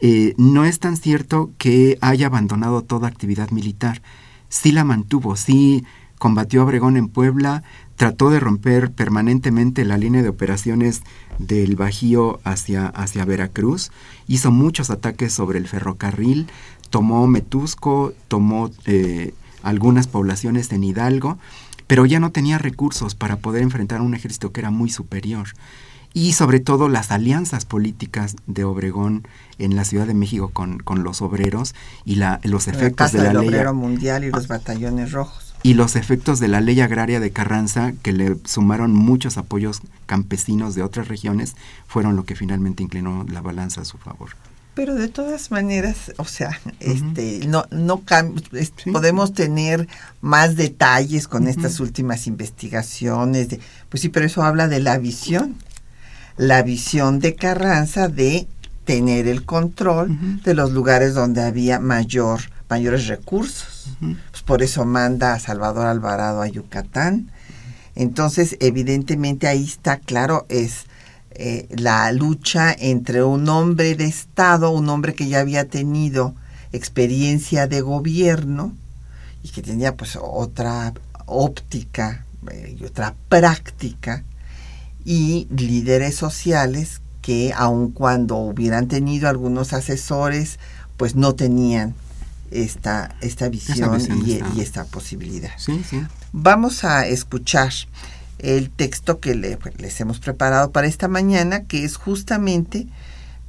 [0.00, 4.02] eh, no es tan cierto que haya abandonado toda actividad militar.
[4.48, 5.84] Sí la mantuvo, sí
[6.18, 7.62] combatió a Obregón en Puebla,
[7.96, 11.02] trató de romper permanentemente la línea de operaciones
[11.38, 13.90] del Bajío hacia, hacia Veracruz,
[14.26, 16.48] hizo muchos ataques sobre el ferrocarril,
[16.90, 21.38] tomó Metusco, tomó eh, algunas poblaciones en Hidalgo,
[21.86, 25.48] pero ya no tenía recursos para poder enfrentar a un ejército que era muy superior.
[26.14, 29.26] Y sobre todo las alianzas políticas de Obregón
[29.58, 33.48] en la Ciudad de México con, los obreros y la, los efectos de la ley.
[33.48, 35.47] Obrero Mundial y los batallones rojos.
[35.62, 40.74] Y los efectos de la ley agraria de Carranza, que le sumaron muchos apoyos campesinos
[40.74, 44.30] de otras regiones, fueron lo que finalmente inclinó la balanza a su favor.
[44.74, 48.00] Pero de todas maneras, o sea, este, no, no
[48.92, 49.88] podemos tener
[50.20, 53.48] más detalles con estas últimas investigaciones.
[53.48, 55.56] De, pues sí, pero eso habla de la visión.
[56.36, 58.46] La visión de Carranza de
[58.84, 63.88] tener el control de los lugares donde había mayor, mayores recursos.
[64.00, 67.30] Pues por eso manda a Salvador Alvarado a Yucatán.
[67.94, 70.86] Entonces, evidentemente ahí está claro, es
[71.32, 76.34] eh, la lucha entre un hombre de Estado, un hombre que ya había tenido
[76.72, 78.72] experiencia de gobierno
[79.42, 80.92] y que tenía pues otra
[81.26, 84.24] óptica eh, y otra práctica,
[85.04, 90.58] y líderes sociales que aun cuando hubieran tenido algunos asesores,
[90.96, 91.94] pues no tenían
[92.50, 95.50] esta, esta visión, y, y, esta posibilidad.
[95.58, 96.00] Sí, sí.
[96.32, 97.72] Vamos a escuchar
[98.38, 102.86] el texto que les hemos preparado para esta mañana, que es justamente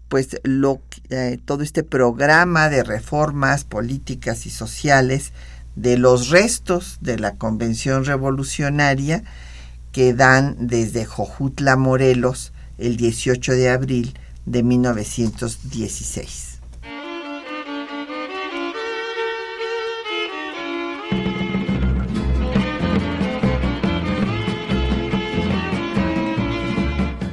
[0.09, 0.81] pues lo
[1.12, 5.31] eh, todo este programa de reformas políticas y sociales
[5.75, 9.23] de los restos de la convención revolucionaria
[9.91, 16.59] que dan desde Jojutla, Morelos, el 18 de abril de 1916.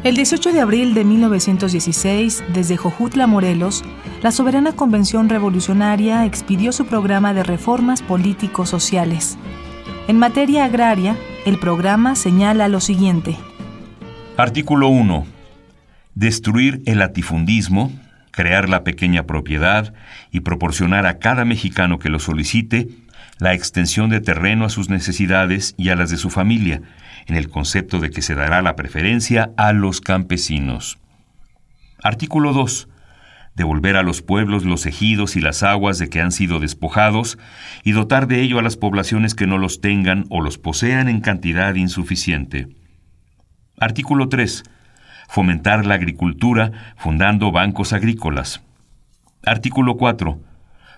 [0.07, 3.83] El 18 de abril de 1916, desde Jojutla, Morelos,
[4.23, 9.37] la Soberana Convención Revolucionaria expidió su programa de reformas políticos sociales.
[10.07, 13.37] En materia agraria, el programa señala lo siguiente.
[14.37, 15.27] Artículo 1.
[16.15, 17.91] Destruir el latifundismo,
[18.31, 19.93] crear la pequeña propiedad
[20.31, 22.87] y proporcionar a cada mexicano que lo solicite
[23.39, 26.83] la extensión de terreno a sus necesidades y a las de su familia,
[27.27, 30.99] en el concepto de que se dará la preferencia a los campesinos.
[32.03, 32.89] Artículo 2.
[33.55, 37.39] Devolver a los pueblos los ejidos y las aguas de que han sido despojados
[37.85, 41.21] y dotar de ello a las poblaciones que no los tengan o los posean en
[41.21, 42.69] cantidad insuficiente.
[43.79, 44.63] Artículo 3.
[45.29, 48.63] Fomentar la agricultura fundando bancos agrícolas.
[49.45, 50.39] Artículo 4.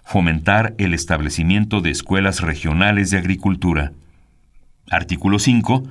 [0.09, 3.93] Fomentar el establecimiento de escuelas regionales de agricultura.
[4.91, 5.85] Artículo 5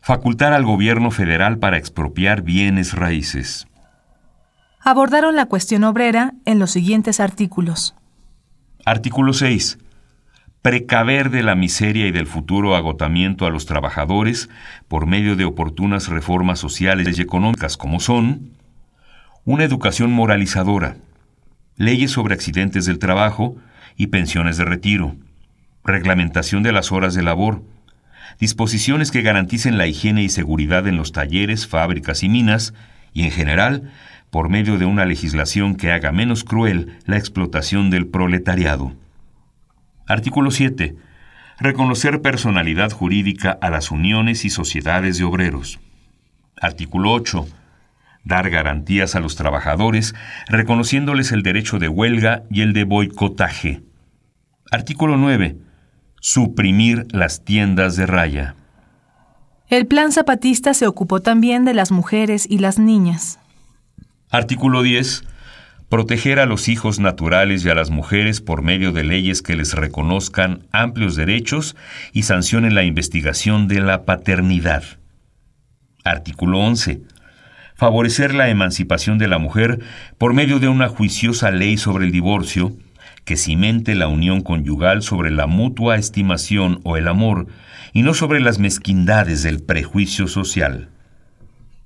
[0.00, 3.66] facultar al gobierno federal para expropiar bienes raíces.
[4.80, 7.94] Abordaron la cuestión obrera en los siguientes artículos.
[8.86, 9.78] Artículo 6.
[10.62, 14.48] Precaver de la miseria y del futuro agotamiento a los trabajadores
[14.88, 18.52] por medio de oportunas reformas sociales y económicas como son
[19.44, 20.96] una educación moralizadora,
[21.80, 23.56] leyes sobre accidentes del trabajo
[23.96, 25.16] y pensiones de retiro,
[25.82, 27.62] reglamentación de las horas de labor,
[28.38, 32.74] disposiciones que garanticen la higiene y seguridad en los talleres, fábricas y minas,
[33.14, 33.90] y en general,
[34.28, 38.92] por medio de una legislación que haga menos cruel la explotación del proletariado.
[40.06, 40.96] Artículo 7.
[41.60, 45.80] Reconocer personalidad jurídica a las uniones y sociedades de obreros.
[46.60, 47.48] Artículo 8.
[48.24, 50.14] Dar garantías a los trabajadores,
[50.48, 53.82] reconociéndoles el derecho de huelga y el de boicotaje.
[54.70, 55.56] Artículo 9
[56.20, 58.54] suprimir las tiendas de raya.
[59.68, 63.38] El plan zapatista se ocupó también de las mujeres y las niñas.
[64.30, 65.24] Artículo 10.
[65.88, 69.74] Proteger a los hijos naturales y a las mujeres por medio de leyes que les
[69.74, 71.74] reconozcan amplios derechos
[72.12, 74.84] y sancionen la investigación de la paternidad.
[76.04, 77.02] Artículo 11.
[77.80, 79.80] Favorecer la emancipación de la mujer
[80.18, 82.76] por medio de una juiciosa ley sobre el divorcio,
[83.24, 87.46] que cimente la unión conyugal sobre la mutua estimación o el amor
[87.94, 90.90] y no sobre las mezquindades del prejuicio social.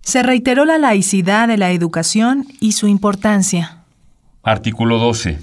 [0.00, 3.84] Se reiteró la laicidad de la educación y su importancia.
[4.42, 5.38] Artículo 12.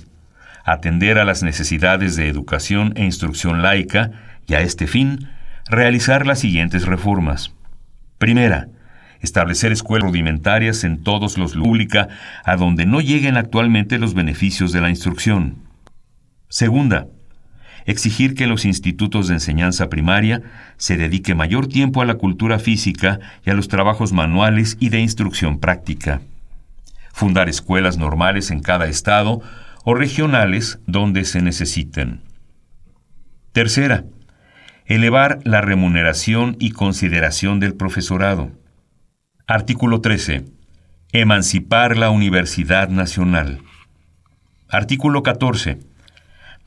[0.66, 4.12] Atender a las necesidades de educación e instrucción laica
[4.48, 5.30] y a este fin
[5.70, 7.54] realizar las siguientes reformas.
[8.18, 8.68] Primera,
[9.22, 12.10] establecer escuelas rudimentarias en todos los pública
[12.44, 15.58] a donde no lleguen actualmente los beneficios de la instrucción.
[16.50, 17.08] Segunda,
[17.86, 20.42] exigir que los institutos de enseñanza primaria
[20.78, 25.00] se dedique mayor tiempo a la cultura física y a los trabajos manuales y de
[25.00, 26.22] instrucción práctica.
[27.14, 29.42] Fundar escuelas normales en cada estado
[29.84, 32.22] o regionales donde se necesiten.
[33.52, 34.06] Tercera,
[34.86, 38.52] elevar la remuneración y consideración del profesorado.
[39.54, 40.46] Artículo 13.
[41.12, 43.60] Emancipar la Universidad Nacional.
[44.70, 45.78] Artículo 14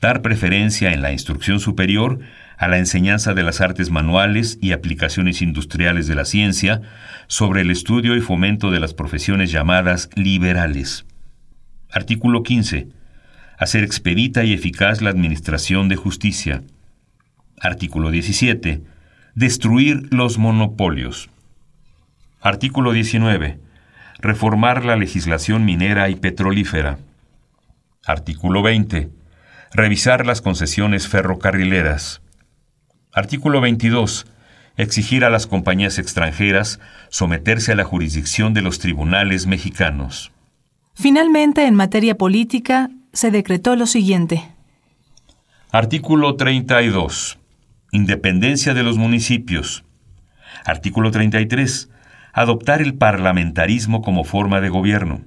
[0.01, 2.19] dar preferencia en la instrucción superior
[2.59, 6.83] a la enseñanza de las artes manuales y aplicaciones industriales de la ciencia
[7.25, 11.07] sobre el estudio y fomento de las profesiones llamadas liberales.
[11.89, 12.89] Artículo 15.
[13.57, 16.61] Hacer expedita y eficaz la administración de justicia.
[17.59, 18.83] Artículo 17.
[19.33, 21.31] Destruir los monopolios.
[22.45, 23.57] Artículo 19.
[24.19, 26.99] Reformar la legislación minera y petrolífera.
[28.05, 29.09] Artículo 20
[29.73, 32.21] Revisar las concesiones ferrocarrileras.
[33.11, 34.27] Artículo 22.
[34.77, 36.79] Exigir a las compañías extranjeras
[37.09, 40.31] someterse a la jurisdicción de los tribunales mexicanos.
[40.93, 44.43] Finalmente, en materia política, se decretó lo siguiente.
[45.71, 47.39] Artículo 32.
[47.91, 49.83] Independencia de los municipios.
[50.63, 51.89] Artículo 33.
[52.37, 55.21] Adoptar el parlamentarismo como forma de gobierno.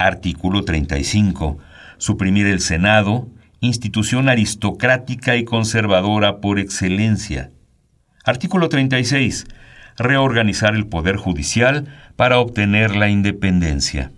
[0.00, 1.58] Artículo 35.
[1.96, 3.28] Suprimir el Senado,
[3.60, 7.52] institución aristocrática y conservadora por excelencia.
[8.24, 9.46] Artículo 36.
[9.96, 14.10] Reorganizar el Poder Judicial para obtener la independencia.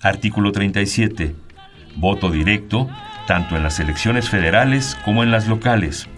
[0.00, 1.34] Artículo 37.
[1.96, 2.88] Voto directo,
[3.26, 6.08] tanto en las elecciones federales como en las locales.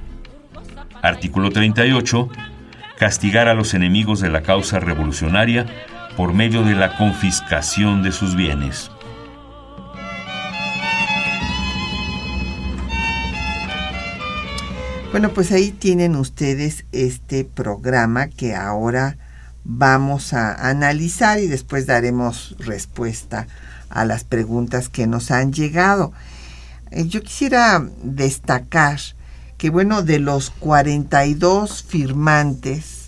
[1.03, 2.31] Artículo 38.
[2.99, 5.67] Castigar a los enemigos de la causa revolucionaria
[6.17, 8.91] por medio de la confiscación de sus bienes.
[15.13, 19.17] Bueno, pues ahí tienen ustedes este programa que ahora
[19.65, 23.47] vamos a analizar y después daremos respuesta
[23.89, 26.13] a las preguntas que nos han llegado.
[26.91, 29.01] Eh, yo quisiera destacar
[29.59, 33.07] que, bueno, de los 42 firmantes,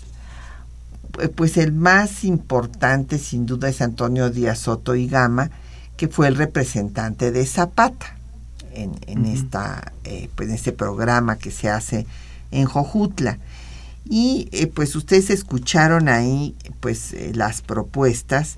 [1.19, 5.51] eh, pues el más importante sin duda es Antonio Díaz Soto y Gama,
[5.97, 8.15] que fue el representante de Zapata
[8.71, 12.05] en, esta, eh, pues en este programa que se hace
[12.51, 13.39] en Jojutla.
[14.05, 18.57] Y pues ustedes escucharon ahí pues las propuestas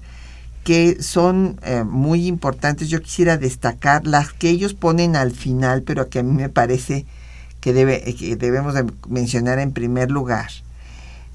[0.64, 2.90] que son eh, muy importantes.
[2.90, 7.06] Yo quisiera destacar las que ellos ponen al final, pero que a mí me parece
[7.62, 10.50] que, debe, que debemos de mencionar en primer lugar.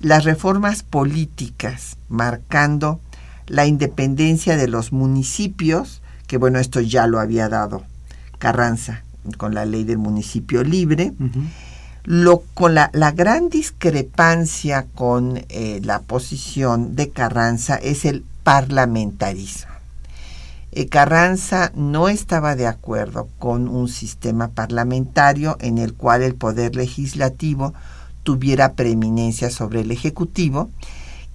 [0.00, 3.00] Las reformas políticas, marcando
[3.46, 7.84] la independencia de los municipios, que bueno, esto ya lo había dado
[8.38, 9.02] Carranza
[9.38, 11.12] con la ley del municipio libre.
[12.04, 19.75] Lo, con la, la, gran discrepancia con eh, la posición de Carranza es el parlamentarismo.
[20.78, 26.76] Eh, Carranza no estaba de acuerdo con un sistema parlamentario en el cual el poder
[26.76, 27.72] legislativo
[28.24, 30.68] tuviera preeminencia sobre el ejecutivo,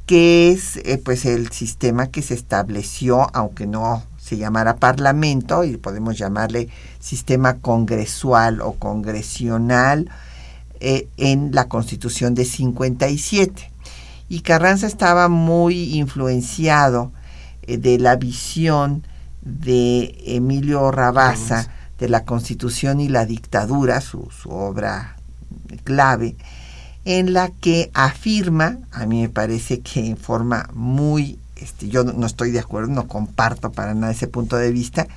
[0.05, 5.75] que es eh, pues el sistema que se estableció, aunque no se llamara parlamento, y
[5.75, 6.69] podemos llamarle
[6.99, 10.07] sistema congresual o congresional,
[10.81, 13.71] eh, en la Constitución de 57
[14.29, 17.11] y Carranza estaba muy influenciado
[17.65, 19.03] de la visión
[19.41, 21.67] de Emilio Rabasa
[21.99, 25.17] de la Constitución y la dictadura, su, obra
[25.83, 26.35] clave,
[27.05, 32.25] en la que afirma, a mí me parece que en forma muy, este, yo no
[32.25, 35.07] estoy de acuerdo, no comparto para nada ese punto de vista,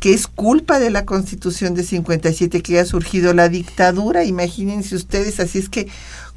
[0.00, 5.40] que es culpa de la Constitución de 57 que haya surgido la dictadura, imagínense ustedes,
[5.40, 5.88] así es que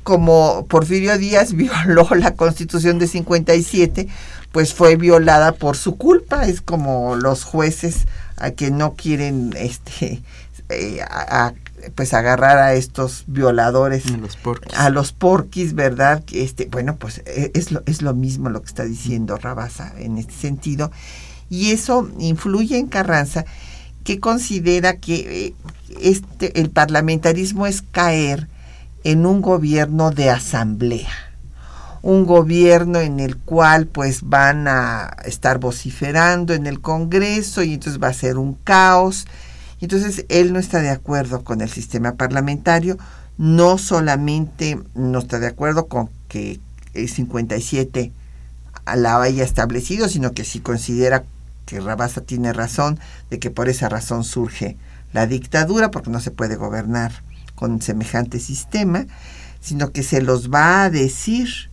[0.04, 4.08] como Porfirio Díaz violó la constitución de 57,
[4.51, 6.47] pues fue violada por su culpa.
[6.47, 8.06] Es como los jueces
[8.38, 10.22] a que no quieren este
[10.70, 10.99] eh,
[11.95, 14.06] pues agarrar a estos violadores.
[14.06, 18.14] A los porquis, a los porquis verdad este bueno pues e, es lo, es lo
[18.14, 20.91] mismo lo que está diciendo Rabasa en este sentido.
[21.49, 23.45] Y eso influye en Carranza
[24.04, 25.54] que considera que eh,
[26.01, 28.47] este el parlamentarismo es caer
[29.04, 31.12] en un gobierno de asamblea,
[32.01, 38.01] un gobierno en el cual pues van a estar vociferando en el Congreso y entonces
[38.01, 39.26] va a ser un caos.
[39.82, 42.97] Entonces él no está de acuerdo con el sistema parlamentario,
[43.38, 46.60] no solamente no está de acuerdo con que
[46.93, 48.12] el 57
[48.95, 51.24] la haya establecido, sino que sí considera
[51.66, 52.99] que Rabasa tiene razón
[53.30, 54.78] de que por esa razón surge
[55.14, 57.24] la dictadura, porque no se puede gobernar
[57.56, 59.06] con semejante sistema,
[59.62, 61.70] sino que se los va a decir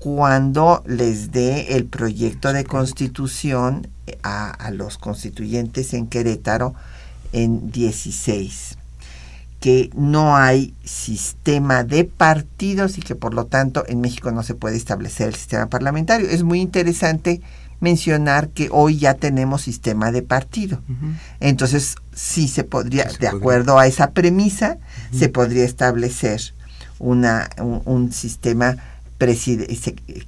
[0.00, 3.86] cuando les dé el proyecto de constitución
[4.22, 6.74] a, los constituyentes en Querétaro
[7.32, 8.78] en 16
[9.60, 14.54] que no hay sistema de partidos y que por lo tanto en México no se
[14.54, 16.30] puede establecer el sistema parlamentario.
[16.30, 17.42] Es muy interesante
[17.78, 20.80] mencionar que hoy ya tenemos sistema de partido.
[21.40, 24.76] Entonces, sí se podría, de acuerdo a esa premisa,
[25.10, 26.40] se podría establecer
[26.98, 28.76] una, un, sistema,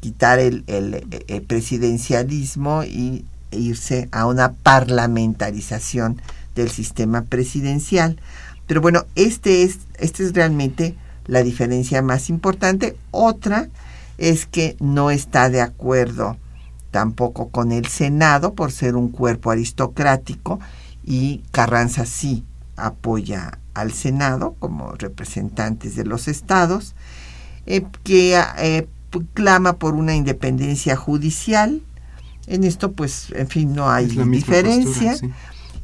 [0.01, 6.21] quitar el, el, presidencialismo y irse a una parlamentarización
[6.55, 8.19] del sistema presidencial.
[8.67, 12.97] Pero bueno, este es, este es realmente la diferencia más importante.
[13.11, 13.69] Otra
[14.17, 16.39] es que no está de acuerdo
[16.91, 20.59] tampoco con el Senado por ser un cuerpo aristocrático
[21.05, 22.45] y Carranza sí
[22.77, 26.95] apoya al Senado como representantes de los estados,
[27.67, 28.87] eh, que eh,
[29.35, 31.81] clama por una independencia judicial.
[32.47, 35.17] En esto, pues, en fin, no hay diferencia.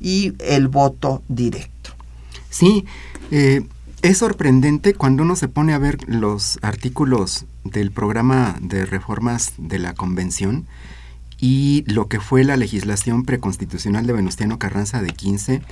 [0.00, 1.90] Y el voto directo.
[2.50, 2.84] Sí,
[3.30, 3.66] eh,
[4.02, 9.78] es sorprendente cuando uno se pone a ver los artículos del programa de reformas de
[9.80, 10.66] la convención
[11.40, 15.62] y lo que fue la legislación preconstitucional de Venustiano Carranza de 15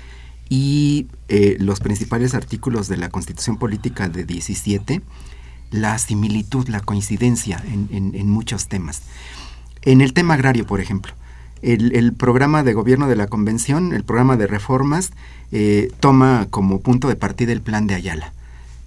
[0.48, 5.02] y eh, los principales artículos de la Constitución Política de 17,
[5.72, 9.02] la similitud, la coincidencia en, muchos temas.
[9.82, 11.12] En el tema agrario, por ejemplo,
[11.62, 15.10] el, programa de gobierno de la Convención, el programa de reformas,
[15.50, 18.32] eh, toma como punto de partida el plan de Ayala.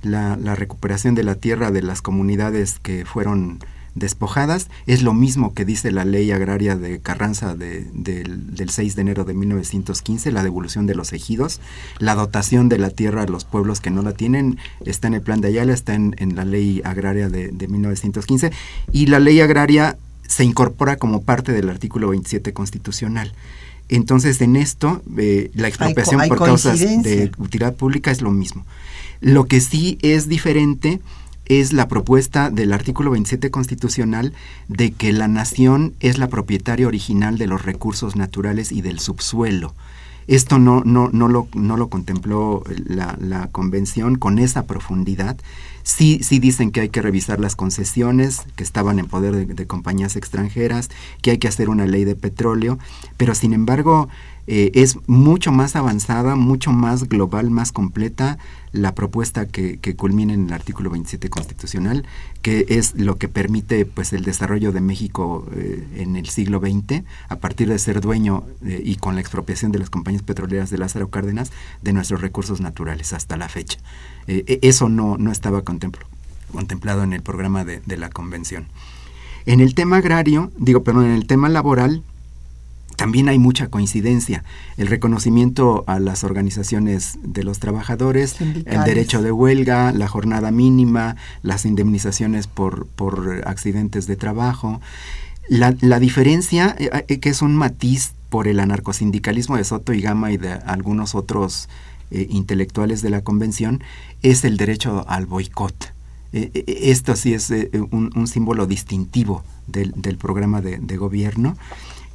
[0.01, 3.59] la, la recuperación de la tierra de las comunidades que fueron
[3.99, 4.69] despojadas.
[4.87, 9.33] Es lo mismo que dice la ley agraria de Carranza del 6 de enero de
[9.33, 11.59] 1915, la devolución de los ejidos,
[11.99, 15.21] la dotación de la tierra a los pueblos que no la tienen, está en el
[15.21, 18.51] plan de Ayala, está en, la ley agraria de, 1915,
[18.91, 19.97] y la ley agraria
[20.27, 23.33] se incorpora como parte del artículo 27 constitucional.
[23.89, 28.65] Entonces, en esto, eh, la expropiación por causas de utilidad pública es lo mismo.
[29.21, 30.99] Lo que sí es diferente
[31.49, 34.33] es la propuesta del artículo 27 constitucional
[34.67, 39.73] de que la nación es la propietaria original de los recursos naturales y del subsuelo.
[40.27, 45.37] Esto no, no, no, lo, no lo contempló la, la, convención con esa profundidad.
[45.81, 50.15] Sí, sí dicen que hay que revisar las concesiones que estaban en poder de, compañías
[50.15, 50.91] extranjeras,
[51.23, 52.77] que hay que hacer una ley de petróleo,
[53.17, 54.07] pero sin embargo
[54.45, 58.37] eh, es mucho más avanzada, mucho más global, más completa
[58.71, 62.05] la propuesta que, culmina en el artículo 27 constitucional,
[62.41, 67.03] que es lo que permite pues el desarrollo de México eh, en el siglo XX,
[67.27, 70.77] a partir de ser dueño eh, y con la expropiación de las compañías petroleras de
[70.77, 71.51] Lázaro Cárdenas
[71.81, 73.79] de nuestros recursos naturales hasta la fecha.
[74.27, 78.67] E, eso no, no estaba contemplado en el programa de, de la convención.
[79.45, 82.03] En el tema agrario, digo, perdón, en el tema laboral,
[82.99, 84.43] también hay mucha coincidencia.
[84.75, 91.15] El reconocimiento a las organizaciones de los trabajadores, el derecho de huelga, la jornada mínima,
[91.41, 94.81] las indemnizaciones por, por accidentes de trabajo.
[95.47, 100.33] La, diferencia, eh, eh, que es un matiz por el anarcosindicalismo de Soto y Gama
[100.33, 101.69] y de algunos otros
[102.11, 103.81] eh, intelectuales de la convención,
[104.23, 105.93] es el derecho al boicot.
[106.33, 107.49] esto sí es
[107.91, 111.55] un, símbolo distintivo del, programa de, de gobierno.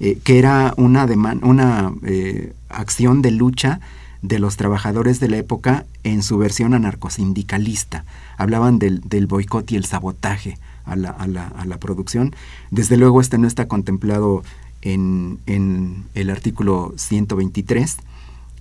[0.01, 1.05] Eh, que era una,
[1.43, 3.81] una eh, acción de lucha
[4.23, 8.05] de los trabajadores de la época en su versión anarcosindicalista.
[8.37, 12.35] Hablaban del, del boicot y el sabotaje a la, a, la, a la, producción.
[12.71, 14.43] Desde luego este no está contemplado
[14.83, 17.99] en, en el artículo 123.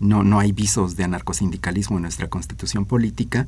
[0.01, 3.47] No, no hay visos de anarcosindicalismo en nuestra constitución política.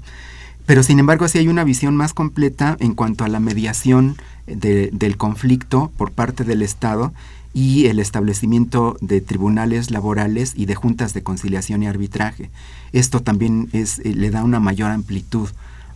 [0.66, 4.18] Pero sin embargo sí hay una visión más completa en cuanto a la mediación
[4.48, 7.14] de, del conflicto por parte del Estado
[7.56, 12.51] y el establecimiento de tribunales laborales y de juntas de conciliación y arbitraje.
[12.91, 15.47] Esto también es, eh, le da una mayor amplitud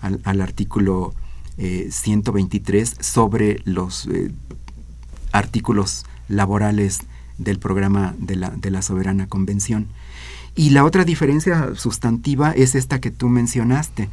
[0.01, 1.13] al, artículo
[1.57, 4.31] 123 eh, sobre los eh,
[5.33, 7.01] artículos laborales
[7.37, 9.87] del programa de la, de la Soberana Convención.
[10.55, 14.07] Y la otra diferencia sustantiva es esta que tú mencionaste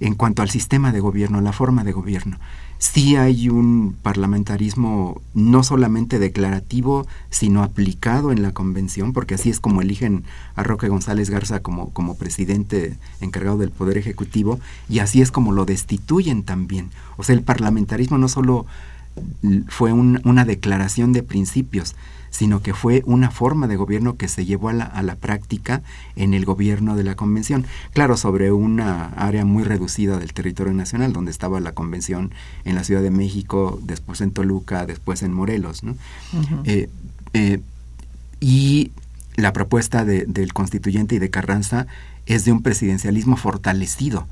[0.00, 2.36] en cuanto al sistema de gobierno, la forma de gobierno
[2.80, 9.60] sí hay un parlamentarismo no solamente declarativo, sino aplicado en la convención, porque así es
[9.60, 10.24] como eligen
[10.56, 14.58] a Roque González Garza como, como presidente encargado del Poder Ejecutivo,
[14.88, 16.90] y así es como lo destituyen también.
[17.18, 18.64] O sea, el parlamentarismo no solo
[19.68, 21.94] fue una declaración de principios,
[22.30, 25.82] sino que fue una forma de gobierno que se llevó a la, a la práctica
[26.16, 27.66] en el gobierno de la convención.
[27.92, 32.32] Claro, sobre una área muy reducida del territorio nacional, donde estaba la convención
[32.64, 35.82] en la Ciudad de México, después en Toluca, después en Morelos.
[36.64, 36.88] Eh,
[37.34, 37.60] eh,
[38.40, 38.92] y
[39.36, 41.86] la propuesta del constituyente y de Carranza
[42.26, 44.26] es de un presidencialismo fortalecido.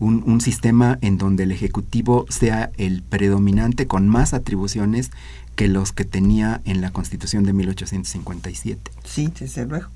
[0.00, 5.10] Un, un, sistema en donde el Ejecutivo sea el predominante con más atribuciones
[5.54, 8.90] que los que tenía en la Constitución de 1857.
[9.04, 9.88] Sí, desde luego.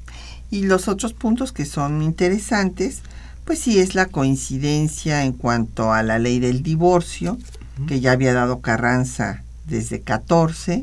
[0.51, 3.03] Y los otros puntos que son interesantes,
[3.45, 7.39] pues sí es la coincidencia en cuanto a la ley del divorcio,
[7.87, 10.83] que ya había dado Carranza desde 14,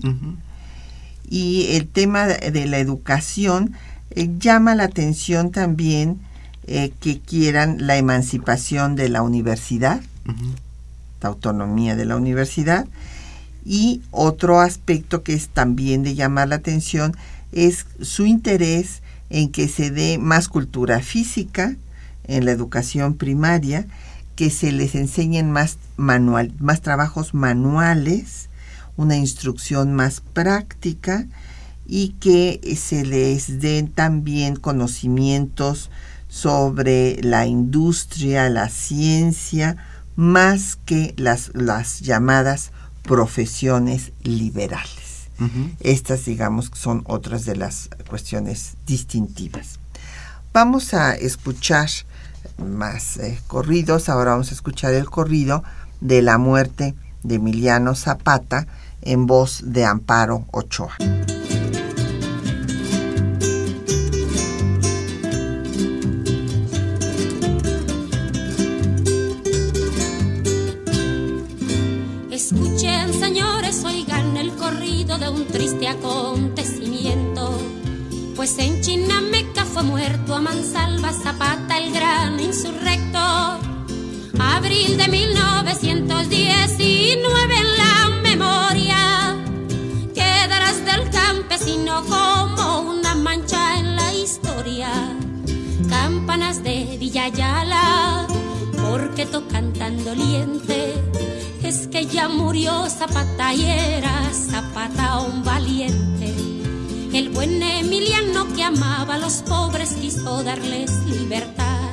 [1.29, 3.73] y el tema de la educación
[4.11, 6.19] eh, llama la atención también
[6.67, 10.01] eh, que quieran la emancipación de la universidad,
[11.21, 12.87] la autonomía de la universidad,
[13.65, 17.15] y otro aspecto que es también de llamar la atención
[17.51, 21.75] es su interés en que se dé más cultura física
[22.27, 23.87] en la educación primaria,
[24.35, 28.49] que se les enseñen más, manual, más trabajos manuales,
[28.97, 31.25] una instrucción más práctica
[31.87, 35.89] y que se les den también conocimientos
[36.35, 39.77] sobre la industria, la ciencia,
[40.17, 42.71] más que las, las llamadas
[43.03, 45.29] profesiones liberales.
[45.79, 49.79] Estas, digamos, son otras de las cuestiones distintivas.
[50.51, 51.89] Vamos a escuchar
[52.57, 54.09] más eh, corridos.
[54.09, 55.63] Ahora vamos a escuchar el corrido
[56.01, 58.67] de la muerte de Emiliano Zapata
[59.01, 60.97] en voz de Amparo Ochoa.
[75.51, 77.57] Triste acontecimiento.
[78.35, 83.19] Pues en Chinameca fue muerto a Mansalva Zapata, el gran insurrecto.
[84.37, 89.37] Abril de 1919 en la memoria
[90.13, 94.91] quedarás del campesino como una mancha en la historia.
[95.89, 98.27] Campanas de Villayala,
[98.73, 100.93] porque tocan tan doliente
[101.65, 106.33] es que ya murió Zapata y era Zapata un valiente.
[107.11, 111.89] El buen Emiliano que amaba a los pobres quiso darles libertad.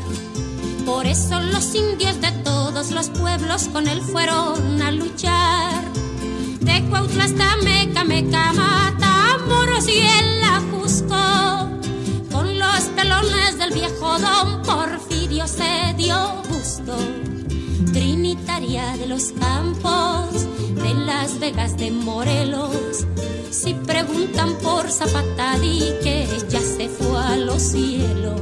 [0.85, 5.83] Por eso los indios de todos los pueblos con él fueron a luchar.
[6.61, 11.71] De Cuautla hasta Meca, Meca, Matamoros y el Ajusco.
[12.31, 16.95] Con los pelones del viejo don Porfirio se dio gusto
[18.35, 20.47] de los campos,
[20.83, 23.07] de las Vegas de Morelos.
[23.51, 28.41] Si preguntan por Zapata, di que ya se fue a los cielos.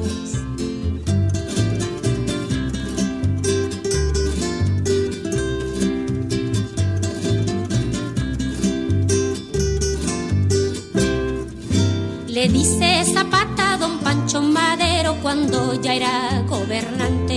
[12.28, 17.29] Le dice Zapata a don Pancho Madero cuando ya era gobernante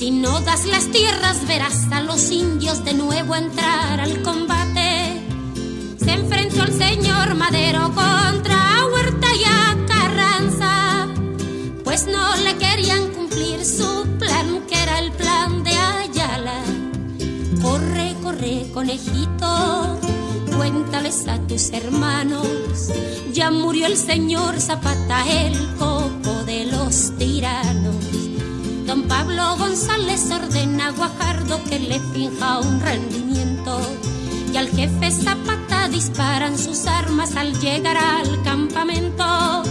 [0.00, 5.20] si no das las tierras verás a los indios de nuevo entrar al combate.
[6.02, 11.06] Se enfrentó el señor Madero contra Huerta y a Carranza,
[11.84, 16.62] pues no le querían cumplir su plan, que era el plan de Ayala.
[17.60, 20.00] Corre, corre, conejito,
[20.56, 22.48] cuéntales a tus hermanos,
[23.34, 26.19] ya murió el señor Zapata, el coco
[31.70, 33.80] que le finja un rendimiento
[34.52, 39.62] y al jefe Zapata disparan sus armas al llegar al campamento.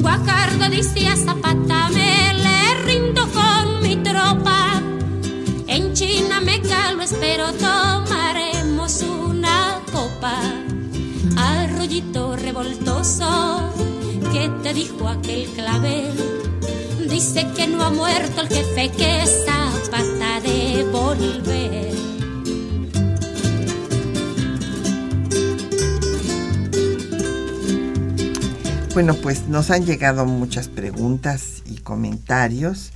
[0.00, 4.82] Guajardo dice a Zapata me le rindo con mi tropa.
[5.68, 10.34] En China me calo, espero tomaremos una copa.
[11.36, 13.72] Arroyito revoltoso,
[14.32, 16.57] ¿qué te dijo aquel clavel?
[17.06, 21.94] Dice que no ha muerto el jefe, que Zapata de volver.
[28.94, 32.90] Bueno, pues nos han llegado muchas preguntas y comentarios.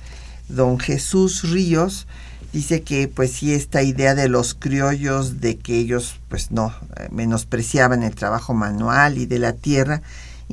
[0.49, 2.07] Don Jesús Ríos
[2.51, 7.07] dice que pues sí esta idea de los criollos de que ellos pues no eh,
[7.09, 10.01] menospreciaban el trabajo manual y de la tierra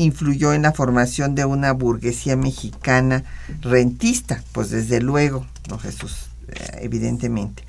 [0.01, 3.25] influyó en la formación de una burguesía mexicana
[3.61, 7.65] rentista, pues desde luego, no Jesús, eh, evidentemente.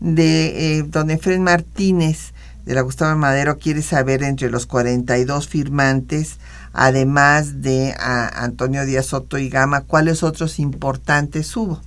[0.00, 2.32] De eh, don Efren Martínez,
[2.64, 6.38] de la Gustavo Madero, quiere saber entre los 42 firmantes,
[6.72, 11.80] además de Antonio Díaz Soto y Gama, cuáles otros importantes hubo.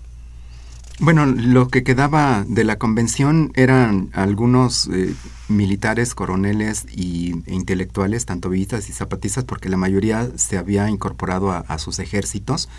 [0.99, 5.13] Bueno, lo que quedaba de la convención eran algunos eh,
[5.49, 11.51] militares, coroneles y, e intelectuales, tanto villistas y zapatistas, porque la mayoría se había incorporado
[11.51, 12.69] a, sus ejércitos.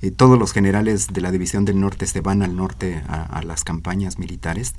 [0.00, 3.64] Eh, todos los generales de la División del Norte se van al norte a, las
[3.64, 4.74] campañas militares.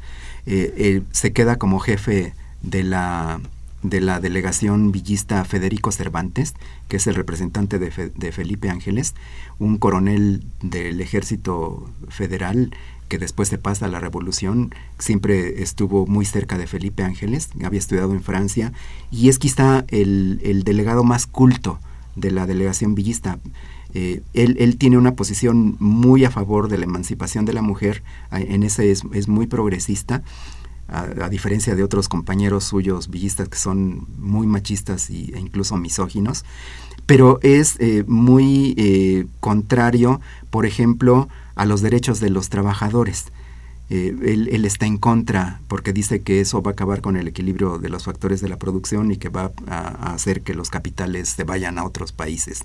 [0.48, 2.34] Eh, se queda como jefe
[2.64, 3.40] de la
[3.84, 6.53] de la delegación villista Federico Cervantes,
[6.88, 9.15] que es el representante de, de, Felipe Ángeles,
[9.57, 12.71] un coronel del ejército federal
[13.07, 17.80] que después se pasa a la revolución, siempre estuvo muy cerca de Felipe Ángeles, había
[17.80, 18.71] estudiado en Francia,
[19.11, 21.80] y es quizá el, el delegado más culto
[22.15, 23.39] de la delegación villista.
[23.95, 28.03] Eh, él, él, tiene una posición muy a favor de la emancipación de la mujer,
[28.32, 30.21] en ese es, es muy progresista,
[30.92, 36.46] a, diferencia de otros compañeros suyos villistas que son muy machistas y, e incluso misóginos,
[37.06, 43.32] pero es eh, muy eh, contrario, por ejemplo, a los derechos de los trabajadores.
[43.90, 44.16] Eh,
[44.52, 47.90] él, está en contra porque dice que eso va a acabar con el equilibrio de
[47.90, 51.80] los factores de la producción y que va a, hacer que los capitales se vayan
[51.80, 52.62] a otros países.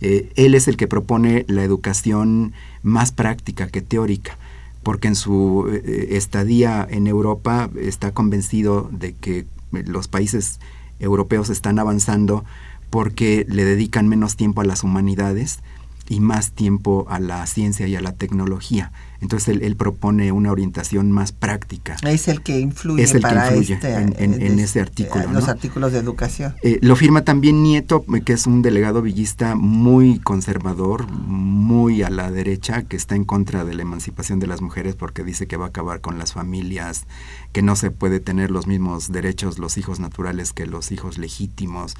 [0.00, 2.52] él es el que propone la educación
[2.84, 4.38] más práctica que teórica
[4.82, 10.60] porque en su eh, estadía en Europa está convencido de que los países
[10.98, 12.44] europeos están avanzando
[12.90, 15.60] porque le dedican menos tiempo a las humanidades
[16.08, 18.92] y más tiempo a la ciencia y a la tecnología.
[19.20, 21.96] Entonces él, propone una orientación más práctica.
[22.02, 25.30] Es el que influye, es el para que influye este, en, ese artículo.
[25.30, 26.56] los artículos de educación.
[26.62, 32.32] Eh, lo firma también Nieto, que es un delegado villista muy conservador, muy a la
[32.32, 35.66] derecha, que está en contra de la emancipación de las mujeres porque dice que va
[35.66, 37.04] a acabar con las familias,
[37.52, 41.94] que no se puede tener los mismos derechos los hijos naturales que los hijos legítimos.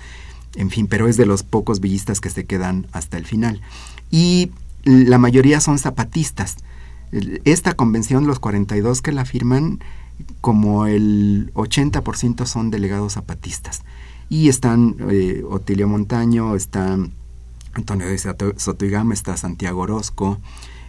[0.57, 3.61] En fin, pero es de los pocos villistas que se quedan hasta el final.
[4.11, 4.51] Y
[4.85, 6.57] la mayoría son zapatistas
[7.45, 9.81] esta convención, los 42 que la firman,
[10.41, 13.83] como el 80% son delegados zapatistas.
[14.29, 16.99] Y están eh, Otilio Montaño, está
[17.75, 18.19] Antonio de
[18.57, 20.41] Sotoigama, está Santiago Orozco,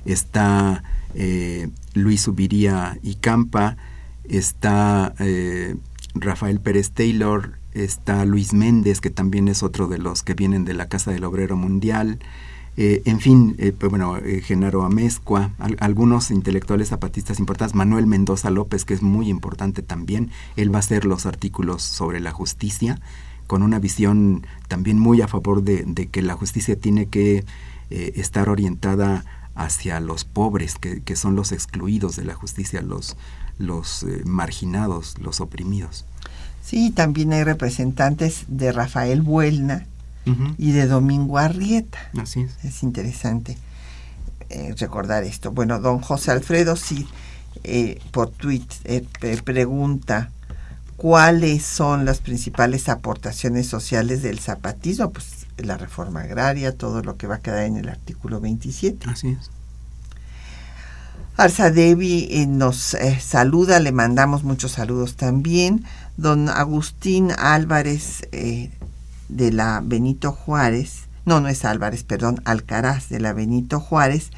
[0.05, 0.83] está
[1.13, 3.75] eh, Luis Subiría y Campa,
[4.23, 5.75] está eh,
[6.15, 10.73] Rafael Pérez Taylor, está Luis Méndez, que también es otro de los que vienen de
[10.73, 12.19] la Casa del Obrero Mundial,
[12.75, 18.49] eh, en fin, eh, pues bueno, eh, Genaro Amezcua, algunos intelectuales zapatistas importantes, Manuel Mendoza
[18.49, 22.99] López, que es muy importante también, él va a hacer los artículos sobre la justicia,
[23.45, 27.45] con una visión también muy a favor de, que la justicia tiene que
[27.89, 33.17] estar orientada hacia los pobres, que, son los excluidos de la justicia, los,
[33.59, 36.05] los marginados, los oprimidos.
[36.63, 39.85] Sí, también hay representantes de Rafael Buelna,
[40.57, 41.99] y de Domingo Arrieta.
[42.17, 42.63] Así es.
[42.63, 43.57] Es interesante
[44.49, 45.51] eh, recordar esto.
[45.51, 47.07] Bueno, don José Alfredo sí
[47.63, 49.05] eh, por tweet eh,
[49.43, 50.29] pregunta
[50.95, 57.27] cuáles son las principales aportaciones sociales del zapatismo, pues la reforma agraria, todo lo que
[57.27, 59.09] va a quedar en el artículo 27.
[59.09, 59.49] Así es.
[61.35, 65.83] Arzadevi nos saluda, le mandamos muchos saludos también.
[66.17, 68.27] Don Agustín Álvarez
[69.29, 74.31] de la Benito Juárez, no, no es Álvarez, perdón, Alcaraz de la Benito Juárez,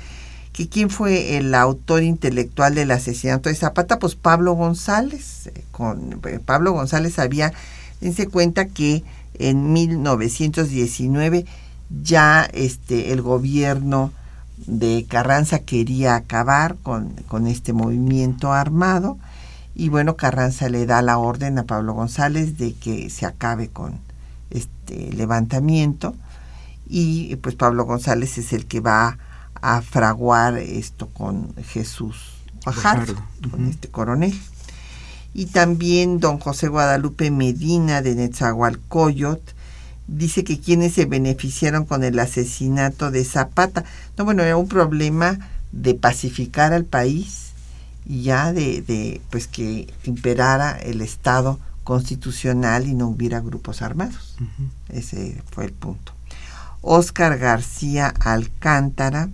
[0.54, 5.48] que quién fue el autor intelectual del asesinato de Zapata, pues Pablo González.
[5.48, 7.52] Eh, con, eh, Pablo González había,
[8.00, 9.04] dense cuenta que
[9.34, 11.46] en 1919
[12.04, 14.14] ya este, el gobierno
[14.66, 19.18] de Carranza quería acabar con, con este movimiento armado
[19.76, 24.00] y bueno, Carranza le da la orden a Pablo González de que se acabe con,
[24.50, 26.16] este levantamiento
[26.88, 29.18] y pues Pablo González es el que va
[29.62, 33.16] a fraguar esto con Jesús Fajardo,
[33.50, 34.40] con este coronel.
[35.34, 39.42] Y también don José Guadalupe Medina de Netzahualcoyot
[40.08, 43.84] dice que quienes se beneficiaron con el asesinato de Zapata.
[44.18, 45.40] No, bueno, era un problema
[45.72, 47.45] de pacificar al país
[48.06, 54.36] y ya de, de pues que imperara el Estado constitucional y no hubiera grupos armados.
[54.90, 56.14] Ese fue el punto.
[56.82, 59.30] Óscar García Alcántara,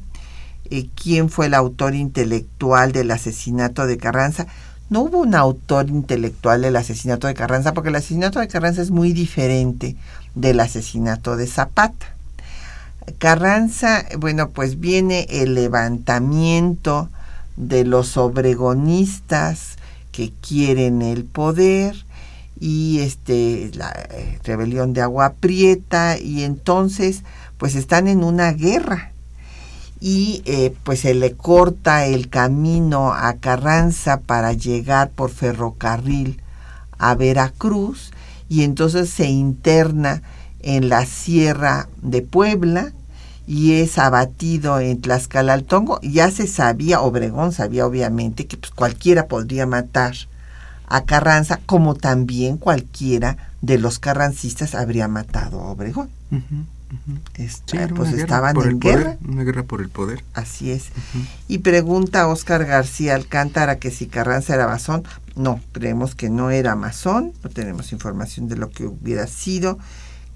[0.69, 4.47] eh, ¿quién fue el autor intelectual del asesinato de Carranza?
[4.89, 8.91] No hubo un autor intelectual del asesinato de Carranza, porque el asesinato de Carranza es
[8.91, 9.95] muy diferente
[10.36, 12.07] del asesinato de Zapata.
[13.17, 17.09] Carranza, bueno, pues viene el levantamiento
[17.56, 19.78] de los obregonistas
[20.12, 21.95] que quieren el poder,
[22.62, 27.24] y este la eh, rebelión de agua prieta y entonces
[27.58, 29.12] pues están en una guerra.
[29.99, 36.41] Y eh, pues se le corta el camino a Carranza para llegar por ferrocarril
[36.97, 38.12] a Veracruz
[38.49, 40.24] y entonces se interna
[40.62, 42.93] en la sierra de Puebla
[43.52, 45.99] y es abatido en Tlaxcalaltongo.
[46.04, 50.16] Ya se sabía, Obregón sabía obviamente que pues, cualquiera podría matar
[50.88, 56.10] a Carranza, como también cualquiera de los carrancistas habría matado a Obregón.
[57.36, 59.18] Este, pues estaban en guerra.
[59.28, 60.24] una guerra por el poder.
[60.34, 60.86] Así es.
[61.49, 65.04] Y pregunta Oscar García Alcántara que si Carranza era masón.
[65.36, 69.78] No, creemos que no era masón, no tenemos información de lo que hubiera sido.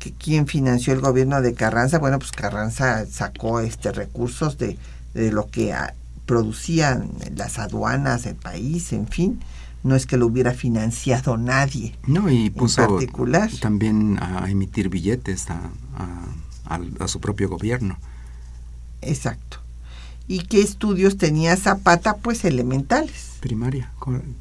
[0.05, 1.97] Que quién financió el gobierno de Carranza.
[1.97, 4.77] Bueno, pues Carranza sacó este recursos de,
[5.15, 5.95] de lo que ah,
[6.27, 9.39] producían las aduanas, el país, en fin
[9.85, 11.95] no es que lo hubiera financiado nadie.
[12.07, 13.51] No, y puso particular.
[13.61, 15.59] también a emitir billetes a,
[16.65, 17.97] a, su propio gobierno.
[19.01, 19.59] Exacto.
[20.27, 22.17] ¿Y qué estudios tenía Zapata?
[22.17, 23.37] Pues elementales.
[23.41, 23.91] Primaria,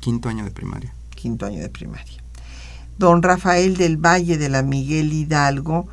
[0.01, 0.95] quinto año de primaria.
[1.15, 2.24] Quinto año de primaria.
[2.99, 5.87] Don Rafael del Valle de la Miguel Hidalgo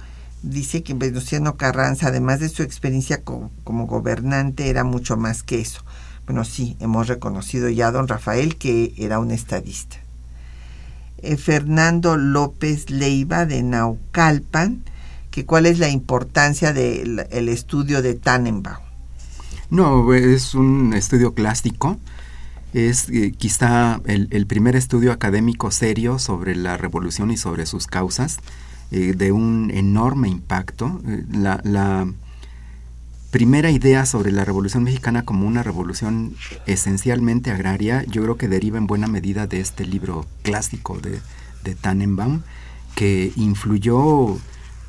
[0.44, 5.84] dice que Venustiano Carranza, además de su experiencia como gobernante, era mucho más que eso
[6.32, 9.98] bueno, sí, hemos reconocido ya a don Rafael que era un estadista.
[11.18, 14.84] Eh, Fernando López Leiva de Naucalpan,
[15.30, 18.84] que cuál es la importancia del el estudio de Tannenbaum.
[19.70, 21.98] No, es un estudio clásico.
[22.74, 28.40] Es eh, quizá el, primer estudio académico serio sobre la revolución y sobre sus causas,
[28.92, 31.02] eh, de un enorme impacto.
[31.08, 32.08] Eh, la, la,
[33.32, 38.78] primera idea sobre la revolución mexicana como una revolución esencialmente agraria, yo creo que deriva
[38.78, 41.22] en buena medida de este libro clásico de,
[41.64, 42.42] de Tannenbaum,
[42.94, 44.38] que influyó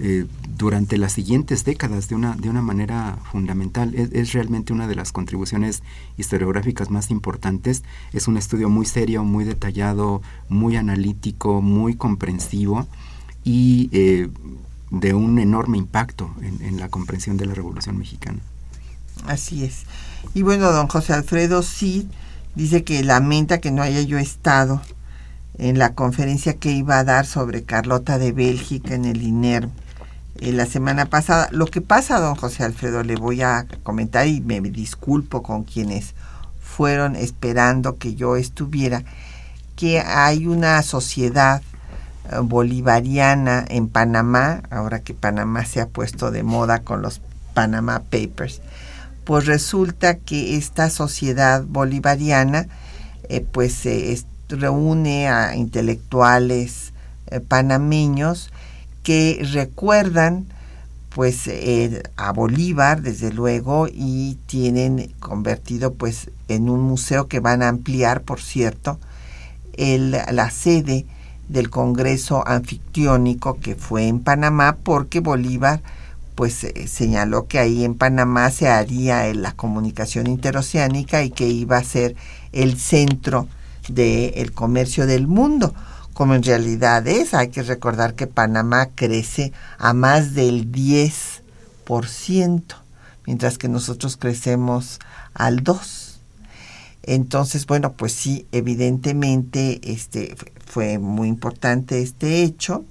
[0.00, 0.26] eh,
[0.56, 3.94] durante las siguientes décadas de una, de una manera fundamental.
[3.94, 5.82] Es, realmente una de las contribuciones
[6.16, 7.82] historiográficas más importantes.
[8.12, 12.86] Es un estudio muy serio, muy detallado, muy analítico, muy comprensivo
[13.44, 14.28] y eh,
[14.90, 18.38] de un enorme impacto en, la comprensión de la Revolución Mexicana.
[19.26, 19.84] Así es.
[20.34, 22.08] Y bueno, don José Alfredo sí
[22.54, 24.80] dice que lamenta que no haya yo estado
[25.58, 29.70] en la conferencia que iba a dar sobre Carlota de Bélgica en el INERM
[30.40, 31.48] la semana pasada.
[31.52, 36.14] Lo que pasa, don José Alfredo, le voy a comentar y me disculpo con quienes
[36.60, 39.04] fueron esperando que yo estuviera,
[39.76, 41.62] que hay una sociedad
[42.30, 47.20] eh, bolivariana en Panamá, ahora que Panamá se ha puesto de moda con los
[47.52, 48.62] Panama Papers,
[49.24, 52.66] pues resulta que esta sociedad bolivariana
[53.28, 56.92] eh, pues se reúne a intelectuales
[57.26, 58.50] eh, panameños
[59.02, 60.46] que recuerdan
[61.14, 67.62] pues eh, a Bolívar desde luego y tienen convertido pues en un museo que van
[67.62, 68.98] a ampliar por cierto
[69.74, 71.04] el, la sede
[71.48, 75.82] del Congreso Anfictiónico que fue en Panamá porque Bolívar
[76.34, 81.76] pues eh, señaló que ahí en Panamá se haría la comunicación interoceánica y que iba
[81.76, 82.16] a ser
[82.52, 83.48] el centro
[83.88, 85.74] del comercio del mundo
[86.22, 87.34] como en realidad es.
[87.34, 92.62] Hay que recordar que Panamá crece a más del 10%,
[93.26, 95.00] mientras que nosotros crecemos
[95.34, 96.12] al 2%.
[97.02, 102.84] Entonces, bueno, pues sí, evidentemente este, fue muy importante este hecho.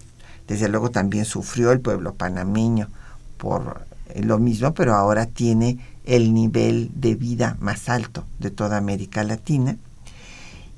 [0.49, 2.89] Desde luego también sufrió el pueblo panameño
[3.37, 9.23] por lo mismo, pero ahora tiene el nivel de vida más alto de toda América
[9.23, 9.77] Latina.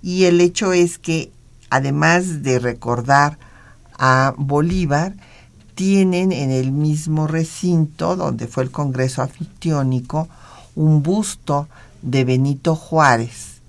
[0.04, 1.32] Y el hecho es que
[1.74, 3.40] además de recordar
[3.98, 5.16] a Bolívar,
[5.74, 10.28] tienen en el mismo recinto donde fue el Congreso Anfictiónico
[10.76, 11.68] un busto
[12.04, 13.62] de Benito Juárez,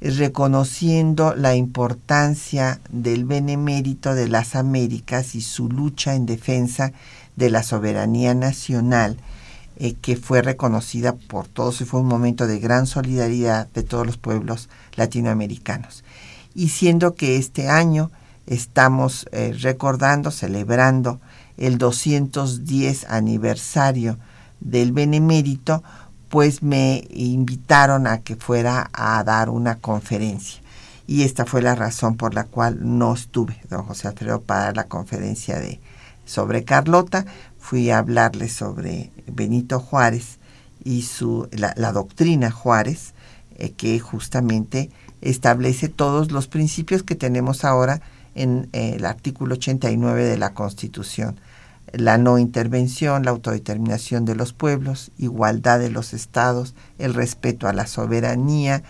[0.00, 6.92] reconociendo la importancia del benemérito de las Américas y su lucha en defensa
[7.34, 9.16] de la soberanía nacional,
[9.78, 14.06] eh, que fue reconocida por todos y fue un momento de gran solidaridad de todos
[14.06, 16.04] los pueblos latinoamericanos
[16.58, 18.10] y siendo que este año
[18.48, 21.20] estamos eh, recordando, celebrando
[21.56, 24.18] el 210 aniversario
[24.58, 25.84] del Benemérito,
[26.28, 30.60] pues me invitaron a que fuera a dar una conferencia.
[31.06, 34.88] Y esta fue la razón por la cual no estuve, don José Alfredo, para la
[34.88, 35.80] conferencia de
[36.24, 37.24] sobre Carlota.
[37.60, 40.38] Fui a hablarle sobre Benito Juárez
[40.82, 43.14] y su, la, doctrina Juárez,
[43.58, 44.90] eh, que justamente
[45.20, 48.00] establece todos los principios que tenemos ahora
[48.34, 51.40] en eh, el artículo 89 de la Constitución.
[51.92, 57.72] La no intervención, la autodeterminación de los pueblos, igualdad de los estados, el respeto a
[57.72, 58.82] la soberanía,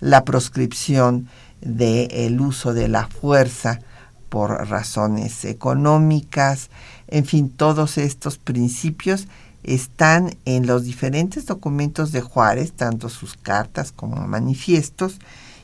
[0.00, 1.28] la proscripción
[1.62, 3.80] del uso de la fuerza
[4.28, 6.70] por razones económicas,
[7.12, 9.28] en fin, todos estos principios
[9.62, 15.18] están en los diferentes documentos de Juárez, tanto sus cartas como manifiestos,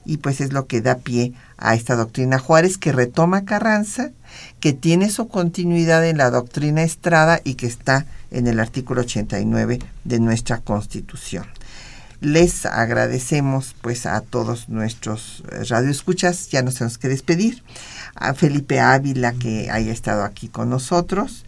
[0.09, 2.39] y pues es lo que da pie a esta doctrina.
[2.39, 4.11] Juárez que retoma Carranza,
[4.59, 9.81] que tiene su continuidad en la doctrina Estrada y que está en el artículo 89
[10.05, 11.45] de nuestra Constitución.
[12.23, 17.63] Les agradecemos pues a todos nuestros eh, radioescuchas, ya nos tenemos que despedir,
[18.15, 21.45] a Felipe Ávila que haya estado aquí con nosotros,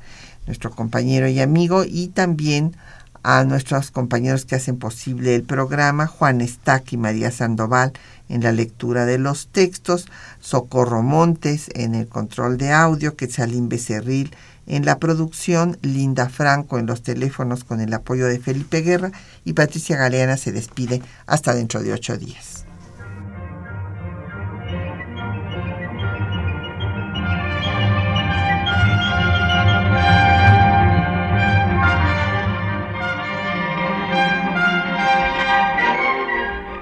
[0.47, 2.77] nuestro compañero y amigo, y también
[3.23, 7.93] a nuestros compañeros que hacen posible el programa, Juan Estac y María Sandoval
[8.31, 10.07] en la lectura de los textos,
[10.41, 14.35] Socorro Montes en el control de audio, Quetzalín Becerril
[14.67, 19.11] en la producción, Linda Franco en los teléfonos con el apoyo de Felipe Guerra
[19.45, 22.70] y Patricia Galeana se despide hasta dentro de ocho días.